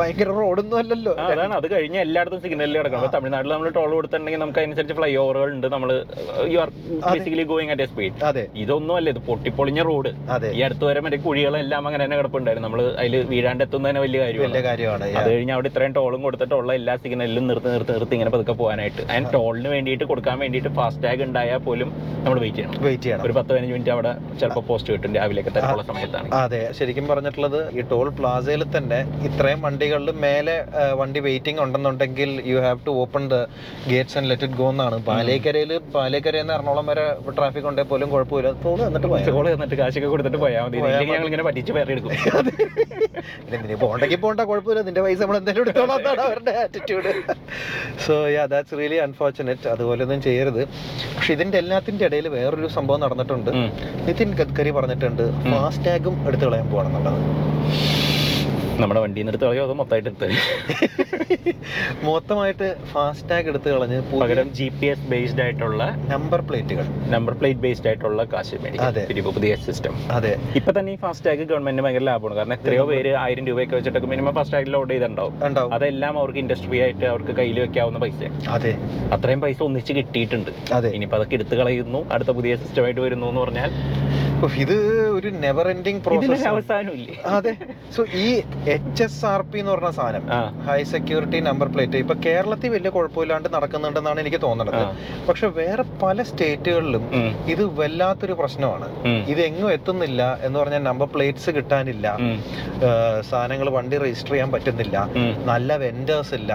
[0.00, 1.14] ഭയങ്കര റോഡൊന്നും അല്ലല്ലോ.
[1.28, 1.54] അതാണ്.
[1.60, 3.10] അത് കഴിഞ്ഞ എല്ലായിടത്തും സിഗ്നലിൽ കിടക്കണം.
[3.16, 5.90] തമിഴ്നാട്ടിൽ നമ്മൾ ടോൾ കൊടുത്തിട്ടുണ്ടെങ്കിൽ നമുക്ക് അതിനനുസരിച്ച് ഫ്ലൈ ഓവറുകൾ ഉണ്ട് നമ്മൾ
[6.52, 6.70] you are
[7.14, 8.44] basically going at a speed അതെ.
[8.62, 10.50] ഇതൊന്നും അല്ല ഇത് പൊട്ടിപ്പൊളിഞ്ഞ റോഡ് അതെ.
[10.58, 12.66] ഈ അടുത്ത് വരെ മറ്റേ കുഴികളെല്ലാം അങ്ങനെ തന്നെ കിടപ്പുണ്ടായിരുന്നു.
[12.68, 14.62] നമ്മൾ അതിൽ വീഴാണ്ട് എത്തുന്നതിന് വലിയ വലിയ കാര്യമാണ്.
[14.68, 19.02] കാര്യമാണ് അത് കഴിഞ്ഞ് അവിടെ ഇത്രയും ടോളും കൊടുത്തിട്ടുള്ള എല്ലാ സിഗ്നലിലും നിർത്തി നിർത്തി നിർത്തി ഇങ്ങനെ പതുക്കെ പോകാനായിട്ട്.
[19.10, 21.88] അതിന് ടോളിന് വേണ്ടിയിട്ട് കൊടുക്കാൻ വേണ്ടിയിട്ട് ഫാസ്റ്റ് ടാഗ് ഉണ്ടായാൽ പോലും
[22.24, 22.82] നമ്മൾ വെയിറ്റ് ചെയ്യണം.
[22.88, 23.24] വെയിറ്റ് ചെയ്യണം.
[23.28, 26.28] ഒരു പത്ത് പതിനഞ്ച് മിനിറ്റ് അവിടെ ചിലപ്പോൾ പോസ്റ്റ് കിട്ടും രാവിലെയൊക്കെ തിരക്കുള്ള സമയത്താണ്.
[26.42, 26.62] അതെ.
[26.78, 30.56] ശരിക്കും പറഞ്ഞിട്ടുള്ളത് ഈ ടോൾ പ്ലാസയിൽ തന്നെ ഇത്രയും വണ്ടികളിൽ മേലെ
[31.00, 33.36] വണ്ടി വെയിറ്റിംഗ് ഉണ്ടെന്നുണ്ടെങ്കിൽ you have to open the
[33.90, 34.96] gates and let it go എന്നാണ്.
[35.08, 37.04] പാലേക്കരയിൽ പാലേക്കരയിൽ നിന്ന് എറണാകുളം വരെ
[37.38, 38.50] ട്രാഫിക് ഉണ്ടെങ്കിൽ പോലും കുഴപ്പമില്ല.
[38.64, 40.78] ടോൾ എന്നിട്ട് പോയാൽ ടോൾ എന്നിട്ട് കാശൊക്കെ കൊടുത്തിട്ട് പോയാൽ മതി.
[41.12, 42.12] ഞങ്ങൾ ഇങ്ങനെ പറ്റിച്ച് വേറെ എടുക്കും.
[43.52, 44.82] നിന്നെ പോണ്ടെങ്കിൽ പോണ്ട കുഴപ്പമില്ല.
[44.88, 47.12] നിന്റെ പൈസ നമ്മൾ എന്തായാലും എടുത്തോളാം എന്നാണ് അവരുടെ attitude
[48.06, 50.62] so yeah that's really unfortunate അതുപോലെ ഒന്നും ചെയ്യരുത്.
[51.16, 53.50] പക്ഷെ ഇതിന്റെ എല്ലാത്തിന്റെ ഇടയിൽ വേറൊരു സംഭവം നടന്നിട്ടുണ്ട്.
[54.08, 57.20] നിതിൻ ഗഡ്കരി പറഞ്ഞിട്ടുണ്ട് ഫാസ്റ്റാഗും എടുത്തു കളയാൻ പോകണമെന്നുള്ളത്
[58.82, 60.28] നമ്മുടെ വണ്ടിയിൽ നിന്ന് എടുത്ത് കളയോ അതോ മൊത്തമായിട്ട് എടുത്ത്
[62.06, 65.82] മൊത്തമായിട്ട് ഫാസ്റ്റ് ടാഗ് എടുത്ത് കളഞ്ഞ് പകരം ജി പി എസ് ബേസ്ഡ് ആയിട്ടുള്ള
[66.12, 69.30] നമ്പർ പ്ലേറ്റുകൾ നമ്പർ പ്ലേറ്റ് ബേസ്ഡ് ആയിട്ടുള്ള കാശ് മേടിക്കും.
[69.36, 70.32] പുതിയ സിസ്റ്റം അതെ.
[70.60, 72.36] ഇപ്പൊ തന്നെ ഈ ഫാസ്റ്റ് ടാഗ് ഗവൺമെന്റിന് ഭയങ്കര ലാഭമാണ്.
[72.38, 75.34] കാരണം എത്രയോ പേര് ആയിരം രൂപയൊക്കെ വെച്ചിട്ടൊക്കെ മിനിമം ഫാസ്റ്റ് ടാഗിൽ ലോഡ് ചെയ്തിട്ടുണ്ടാവും
[75.76, 78.74] അതെല്ലാം അവർക്ക് ഇൻഡസ്ട്രി ആയിട്ട് അവർക്ക് കയ്യിൽ വെക്കാവുന്ന പൈസ അതെ.
[79.16, 80.52] അത്രയും പൈസ ഒന്നിച്ച് കിട്ടിയിട്ടുണ്ട്.
[80.78, 80.90] അതെ.
[80.98, 82.02] ഇനിയിപ്പോ അതൊക്കെ എടുത്ത് കളയുന്നു.
[82.16, 83.70] അടുത്ത പുതിയ സിസ്റ്റമായിട്ട് വരുന്നു എന്ന് പറഞ്ഞാൽ
[84.62, 84.76] ഇത്
[85.18, 86.46] ഒരു നെവർ എൻഡിങ് പ്രോസസ്
[87.36, 87.52] അതെ.
[87.96, 88.26] സോ ഈ
[88.74, 90.24] എച്ച് എസ് ആർ പി എന്ന് പറഞ്ഞ സാധനം
[90.68, 94.82] ഹൈ സെക്യൂരിറ്റി നമ്പർ പ്ലേറ്റ് ഇപ്പൊ കേരളത്തിൽ വലിയ കുഴപ്പമില്ലാണ്ട് നടക്കുന്നുണ്ടെന്നാണ് എനിക്ക് തോന്നുന്നത്.
[95.28, 97.04] പക്ഷെ വേറെ പല സ്റ്റേറ്റുകളിലും
[97.54, 98.88] ഇത് വല്ലാത്തൊരു പ്രശ്നമാണ്.
[99.32, 102.06] ഇത് എങ്ങും എത്തുന്നില്ല എന്ന് പറഞ്ഞാൽ നമ്പർ പ്ലേറ്റ്സ് കിട്ടാനില്ല.
[103.30, 104.96] സാധനങ്ങൾ വണ്ടി രജിസ്റ്റർ ചെയ്യാൻ പറ്റുന്നില്ല.
[105.50, 106.52] നല്ല വെൻഡേഴ്സ് ഇല്ല.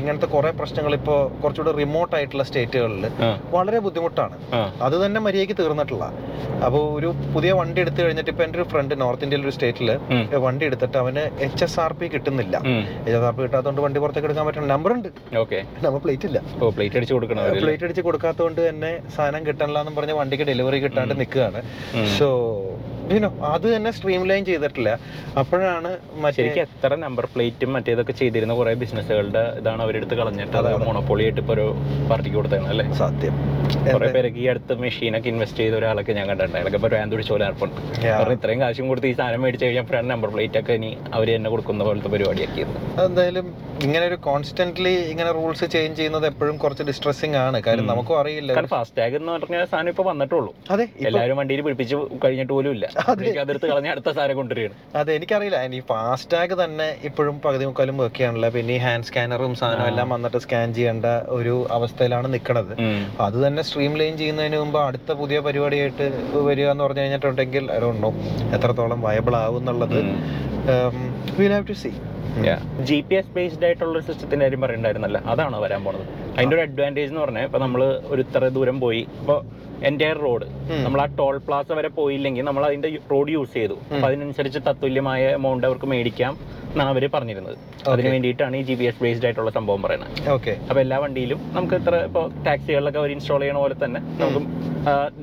[0.00, 3.04] ഇങ്ങനത്തെ കുറെ പ്രശ്നങ്ങൾ ഇപ്പോ കുറച്ചുകൂടെ റിമോട്ട് ആയിട്ടുള്ള സ്റ്റേറ്റുകളിൽ
[3.56, 4.36] വളരെ ബുദ്ധിമുട്ടാണ്.
[4.86, 6.04] അത് തന്നെ മര്യാദയ്ക്ക് തീർന്നിട്ടില്ല.
[6.66, 9.88] അപ്പോൾ ഒരു പുതിയ വണ്ടി എടുത്തു കഴിഞ്ഞിട്ട് ഇപ്പൊ എന്റെ ഒരു ഫ്രണ്ട് നോർത്ത് ഇന്ത്യയിൽ ഒരു സ്റ്റേറ്റിൽ
[10.46, 12.56] വണ്ടി എടുത്തിട്ട് അവന് എച്ച് എസ് ആർ പി കിട്ടുന്നില്ല.
[13.06, 15.08] എച്ച് എസ് ആർ പി കിട്ടാത്തതുകൊണ്ട് വണ്ടി പുറത്തേക്ക് എടുക്കാൻ പറ്റുന്ന നമ്പർ ഉണ്ട്.
[15.86, 16.38] നമ്മൾ പ്ലേറ്റ് ഇല്ല.
[16.76, 21.62] പ്ലേറ്റ് അടിച്ച് കൊടുക്കണം പ്ലേറ്റ് അടിച്ച് കൊടുക്കാത്തതുകൊണ്ട് തന്നെ സാധനം കിട്ടണില്ല എന്ന് പറഞ്ഞ് വണ്ടിക്ക് ഡെലിവറി കിട്ടാണ്ട് നിൽക്കുകയാണ്
[22.18, 22.28] സോ
[23.52, 24.90] അത് തന്നെ സ്ട്രീം ലൈൻ ചെയ്തിട്ടില്ല.
[25.40, 25.90] അപ്പോഴാണ്
[26.36, 30.68] ശരിക്കും എത്ര നമ്പർ പ്ലേറ്റും മറ്റേതൊക്കെ ചെയ്തിരുന്ന കുറെ ബിസിനസ്സുകളുടെ ഇതാണ് അവരെടുത്ത് കളഞ്ഞിട്ട് അത്.
[30.88, 31.66] മൊണോപ്പൊളി ആയിട്ട് ഇപ്പൊ ഒരു
[32.10, 32.84] പാർട്ടിക്ക് കൊടുത്തതാണ് അല്ലേ?
[33.00, 33.34] സത്യം.
[33.94, 36.58] കുറെ പേരൊക്കെ ഈ അടുത്ത് മെഷീനൊക്കെ ഇൻവെസ്റ്റ് ചെയ്ത ഒരാളൊക്കെ ഞാൻ കണ്ടിട്ടുണ്ട്.
[36.58, 40.30] അയാളൊക്കെ ഇപ്പൊ വേണ്ട പിടിച്ച പോലെ ഏർപ്പുണ്ട് കാരണം ഇത്രയും കാശും കൊടുത്ത് ഈ സാധനം മേടിച്ച് കഴിഞ്ഞപ്പോഴാണ് നമ്പർ
[40.36, 42.72] പ്ലേറ്റ് ഒക്കെ ഇനി അവർ തന്നെ കൊടുക്കുന്ന പോലത്തെ പരിപാടിയാക്കിയത്.
[43.06, 43.48] എന്തായാലും
[43.86, 47.58] ഇങ്ങനെ ഒരു കോൺസ്റ്റന്റ്ലി ഇങ്ങനെ റൂൾസ് ചേഞ്ച് ചെയ്യുന്നത് എപ്പോഴും കുറച്ച് ഡിസ്ട്രസിംഗ് ആണ്.
[47.66, 48.66] കാര്യം നമുക്കും അറിയില്ല.
[48.74, 50.52] ഫാസ്റ്റ് ടാഗ് എന്ന് പറഞ്ഞ സാധനം ഇപ്പൊ വന്നിട്ടുള്ളൂ.
[50.74, 52.86] അതെ എല്ലാവരും വണ്ടിയിൽ പിടിപ്പിച്ച് കഴിഞ്ഞിട്ട് പോലും ഇല്ല.
[53.02, 53.30] അതെ.
[53.42, 54.74] അതെടുത്ത് കളഞ്ഞ അടുത്ത സാധനം കൊണ്ടുവരികയാണ്.
[55.00, 55.58] അതെ എനിക്കറിയില്ല.
[55.78, 60.08] ഈ ഫാസ്റ്റ് ടാഗ് തന്നെ ഇപ്പോഴും പകുതി മുക്കാലും വർക്ക് ചെയ്യാനുള്ള പിന്നെ ഈ ഹാൻഡ് സ്കാനറും സാധനം എല്ലാം
[60.14, 61.06] വന്നിട്ട് സ്കാൻ ചെയ്യേണ്ട
[61.38, 62.72] ഒരു അവസ്ഥയിലാണ് നിൽക്കുന്നത്
[63.10, 66.06] അപ്പൊ അത് തന്നെ സ്ട്രീം ലൈൻ ചെയ്യുന്നതിന് മുമ്പ് അടുത്ത പുതിയ പരിപാടിയായിട്ട്
[66.48, 68.12] വരിക എന്ന് പറഞ്ഞു കഴിഞ്ഞിട്ടുണ്ടെങ്കിൽ അറിയണോ
[68.56, 69.98] എത്രത്തോളം വയബിൾ ആവും എന്നുള്ളത്.
[71.40, 71.92] Will have to see
[72.88, 76.04] G P S based ആയിട്ടുള്ള ഒരു സിസ്റ്റത്തിന്റെ കാര്യം പറയണ്ടായിരുന്നല്ല അതാണോ വരാൻ പോണത്?
[76.36, 77.80] അതിന്റെ ഒരു അഡ്വാന്റേജ് എന്ന് പറഞ്ഞാൽ ഇപ്പൊ നമ്മൾ
[78.12, 79.36] ഒരു ഇത്ര ദൂരം പോയി ഇപ്പൊ
[79.88, 80.46] എന്റയർ റോഡ്.
[80.84, 83.76] നമ്മൾ ആ ടോൾ പ്ലാസ വരെ പോയില്ലെങ്കിൽ നമ്മൾ അതിന്റെ റോഡ് യൂസ് ചെയ്തു.
[83.92, 86.32] അപ്പൊ അതിനനുസരിച്ച് തത്തുല്യമായ എമൗണ്ട് അവർക്ക് മേടിക്കാം
[86.72, 87.56] എന്നാണ് അവർ പറഞ്ഞിരുന്നത്.
[87.92, 90.10] അതിന് വേണ്ടിയിട്ടാണ് ഈ ജി പി എസ് ബേസ്ഡ് ആയിട്ടുള്ള സംഭവം പറയുന്നത്.
[90.34, 90.52] ഓക്കെ.
[90.68, 94.46] അപ്പൊ എല്ലാ വണ്ടിയിലും നമുക്ക് ഇത്ര ഇപ്പോൾ ടാക്സികളിലൊക്കെ അവർ ഇൻസ്റ്റാൾ ചെയ്യണ പോലെ തന്നെ നമുക്ക്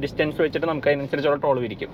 [0.03, 1.91] ഡിസ്റ്റൻസ് വെച്ചിട്ട് നമുക്ക് അതിനനുസരിച്ചുള്ള ടോൾ വിരിക്കും.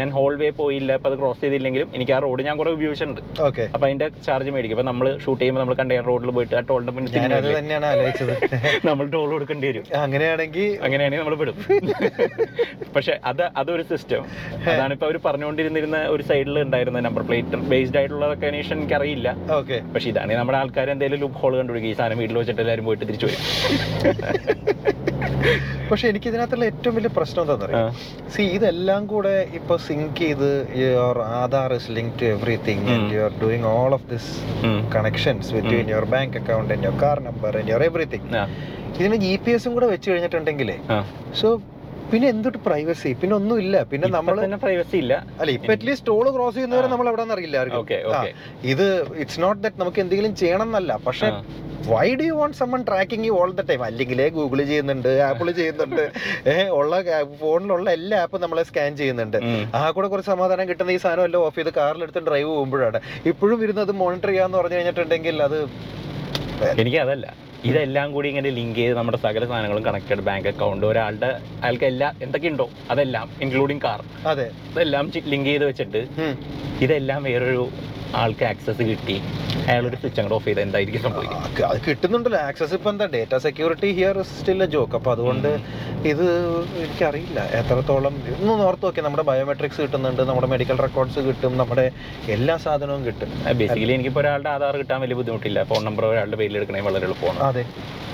[0.00, 3.20] ഞാൻ ഹോൾ വേ പോയില്ല അപ്പൊ അത് ക്രോസ് ചെയ്തില്ലെങ്കിലും എനിക്ക് ആ റോഡ് ഞാൻ കുറെ ഉപയോഗിച്ചിട്ടുണ്ട്.
[3.48, 3.64] ഓക്കെ.
[3.74, 4.76] അപ്പൊ അതിന്റെ ചാർജ് മേടിക്കും.
[4.78, 8.34] അപ്പൊ നമ്മൾ ഷൂട്ട് ചെയ്യുമ്പോൾ നമ്മൾ കണ്ടെയ്നർ റോഡിൽ പോയിട്ട് ആ ടോളിന്റെ മുന്നിൽ ആലോചിച്ചത്.
[8.88, 9.86] നമ്മൾ ടോൾ കൊടുക്കേണ്ടി വരും.
[10.04, 11.56] അങ്ങനെയാണെങ്കിൽ അങ്ങനെയാണെങ്കിൽ നമ്മൾ വിടും.
[12.94, 14.22] പക്ഷെ അത് അതൊരു സിസ്റ്റം
[14.68, 19.78] അതാണ് ഇപ്പൊ അവർ പറഞ്ഞുകൊണ്ടിരുന്നിരുന്ന ഒരു സൈഡിൽ ഉണ്ടായിരുന്ന നമ്പർ പ്ലേറ്റ് ബേസ്ഡ് ആയിട്ടുള്ള റെക്കഗ്നേഷൻ എനിക്ക് അറിയില്ല ഓക്കെ.
[19.94, 21.90] പക്ഷെ ഇതാണ് നമ്മുടെ ആൾക്കാർ എന്തെങ്കിലും ലുക്ക് ഹോൾ കണ്ടുപിടിക്കും.
[21.90, 23.42] ഈ സാധനം വീട്ടിൽ വെച്ചിട്ട് എല്ലാവരും പോയിട്ട് തിരിച്ചു വരും.
[25.88, 27.82] പക്ഷെ എനിക്ക് ഇതിനകത്തുള്ള ഏറ്റവും വലിയ പ്രശ്നം എന്താണെന്ന് ആ,
[28.34, 30.48] സി ഇതെല്ലാം കൂടെ ഇപ്പൊ സിങ്ക് ചെയ്ത്
[30.80, 34.30] your Aadhaar is link to everything you are doing all of this
[34.94, 38.20] connections between your bank account and your car number and your everything
[38.96, 40.76] ഇതിന് ജി പി എസും കൂടെ വെച്ച് കഴിഞ്ഞിട്ടുണ്ടെങ്കിലേ.
[41.40, 41.48] സോ
[42.10, 45.14] പിന്നെ എന്തൊട്ട് പ്രൈവസി പിന്നെ ഒന്നും ഇല്ല പിന്നെ നമ്മൾ പ്രൈവസി ഇല്ല.
[45.40, 46.88] അല്ല ഇപ്പൊ അറ്റ്ലീസ്റ്റ് ടോൾ ക്രോസ് ചെയ്യുന്നവരെ.
[46.92, 47.86] നമ്മൾ എവിടെ അറിയില്ല ആർക്കും.
[48.72, 48.84] ഇത്
[49.22, 50.92] ഇറ്റ്സ് നോട്ട് ദാറ്റ് നമുക്ക് എന്തെങ്കിലും ചെയ്യണം എന്നല്ല.
[51.06, 51.28] പക്ഷെ
[51.92, 56.04] why do you want someone tracking you all the time അല്ലെങ്കിൽ ഗൂഗിൾ ചെയ്യുന്നുണ്ട് ആപ്പിൾ ചെയ്യുന്നുണ്ട്
[56.78, 56.94] ഉള്ള
[57.42, 59.38] ഫോണിലുള്ള എല്ലാ ആപ്പും നമ്മളെ സ്കാൻ ചെയ്യുന്നുണ്ട്.
[59.78, 63.00] ആ കൂടെ കുറച്ച് സമാധാനം കിട്ടുന്ന ഈ സാധനം എല്ലാം ഓഫ് ചെയ്ത് കാറിലെടുത്ത് ഡ്രൈവ് പോകുമ്പോഴാണ്.
[63.32, 65.58] ഇപ്പോഴും അത് മോണിറ്റർ ചെയ്യാന്ന് പറഞ്ഞു കഴിഞ്ഞിട്ടുണ്ടെങ്കിൽ അത്
[66.82, 67.26] എനിക്ക് അതല്ല.
[67.70, 71.30] ഇതെല്ലാം കൂടി ഇങ്ങനെ ലിങ്ക് ചെയ്ത് നമ്മുടെ സകല സാധനങ്ങളും കണക്റ്റഡ് ബാങ്ക് അക്കൗണ്ട് ഒരാളുടെ
[71.64, 72.68] അയാൾക്ക് എല്ലാ എന്തൊക്കെ ഉണ്ടോ?
[72.94, 74.02] അതെല്ലാം ഇൻക്ലൂഡിങ് കാർ
[74.32, 74.48] അതെ.
[74.72, 76.02] ഇതെല്ലാം ലിങ്ക് ചെയ്ത് വെച്ചിട്ട്.
[76.86, 77.64] ഇതെല്ലാം വേറൊരു
[78.20, 79.14] ആൾക്ക് ആക്സസ് കിട്ടി.
[79.70, 81.62] അയാളൊരു സ്വിച്ച് അങ്ങോട്ട് ഓഫ് ചെയ്ത് എന്തായിരിക്കും സംഭവിക്കുക?
[81.70, 82.40] അത് കിട്ടുന്നുണ്ടല്ലോ.
[82.48, 85.48] ആക്സസ് ഇപ്പൊ എന്താ data security here still a joke അപ്പൊ അതുകൊണ്ട്
[86.10, 86.24] ഇത്
[86.82, 87.40] എനിക്കറിയില്ല.
[87.60, 88.14] എത്രത്തോളം
[88.52, 91.86] ഒന്ന് ഓർത്ത് നോക്കി നമ്മുടെ ബയോമെട്രിക്സ് കിട്ടുന്നുണ്ട് നമ്മുടെ മെഡിക്കൽ റെക്കോർഡ്സ് കിട്ടും നമ്മുടെ
[92.36, 93.32] എല്ലാ സാധനവും കിട്ടും.
[93.62, 95.64] ബേസിക്കലി എനിക്കിപ്പോൾ ഒരാളുടെ ആധാർ കിട്ടാൻ വലിയ ബുദ്ധിമുട്ടില്ല.
[95.72, 97.40] ഫോൺ നമ്പർ ഒരാളുടെ പേരിൽ എടുക്കണേ വളരെ എളുപ്പമാണ്.
[97.56, 97.66] അതെ.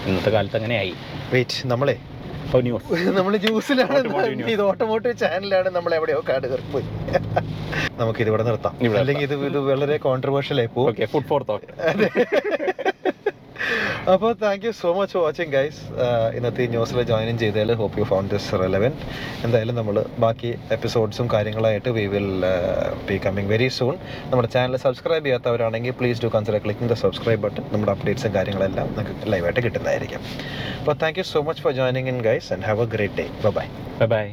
[0.07, 0.95] ഇന്നത്തെ കാലത്ത് അങ്ങനെയായി.
[1.33, 1.97] വെയിറ്റ് നമ്മളെ?
[2.57, 2.61] ഓ
[3.17, 4.45] നമ്മൾ ജ്യൂസിലാണ്.
[4.51, 6.85] ഇത് ഓട്ടോമോട്ടീവ് ചാനലാണ് നമ്മൾ എവിടെയോ കാട് കയറിപ്പോയി.
[6.85, 7.13] പോയി
[8.01, 8.99] നമുക്ക് ഇത് ഇവിടെ നിർത്താം.
[8.99, 11.73] അല്ലെങ്കിൽ ഇത് ഇത് വളരെ കോൺട്രവേഴ്ഷ്യൽ ആയി പോകും ഫുഡ് ഫോർ തോട്ട്
[14.13, 15.81] അപ്പോൾ thank you so much for watching guys
[16.37, 19.01] ഇന്നത്തെ ഈ ന്യൂസിൽ ജോയിൻ ചെയ്തതിൽ hope you found this relevant
[19.47, 22.31] എന്തായാലും നമ്മൾ ബാക്കി എപ്പിസോഡ്സും കാര്യങ്ങളായിട്ട് we will
[23.09, 23.95] be coming very soon
[24.31, 29.33] നമ്മുടെ ചാനൽ സബ്സ്ക്രൈബ് ചെയ്യാത്തവരാണെങ്കിൽ please do consider clicking the subscribe button നമ്മുടെ അപ്ഡേറ്റ്സും കാര്യങ്ങളെല്ലാം നിങ്ങൾക്ക്
[29.35, 30.23] ലൈവായിട്ട് കിട്ടുന്നതായിരിക്കും.
[30.81, 33.53] അപ്പോൾ thank you so much for joining in guys and have a great day bye
[33.59, 34.27] bye bye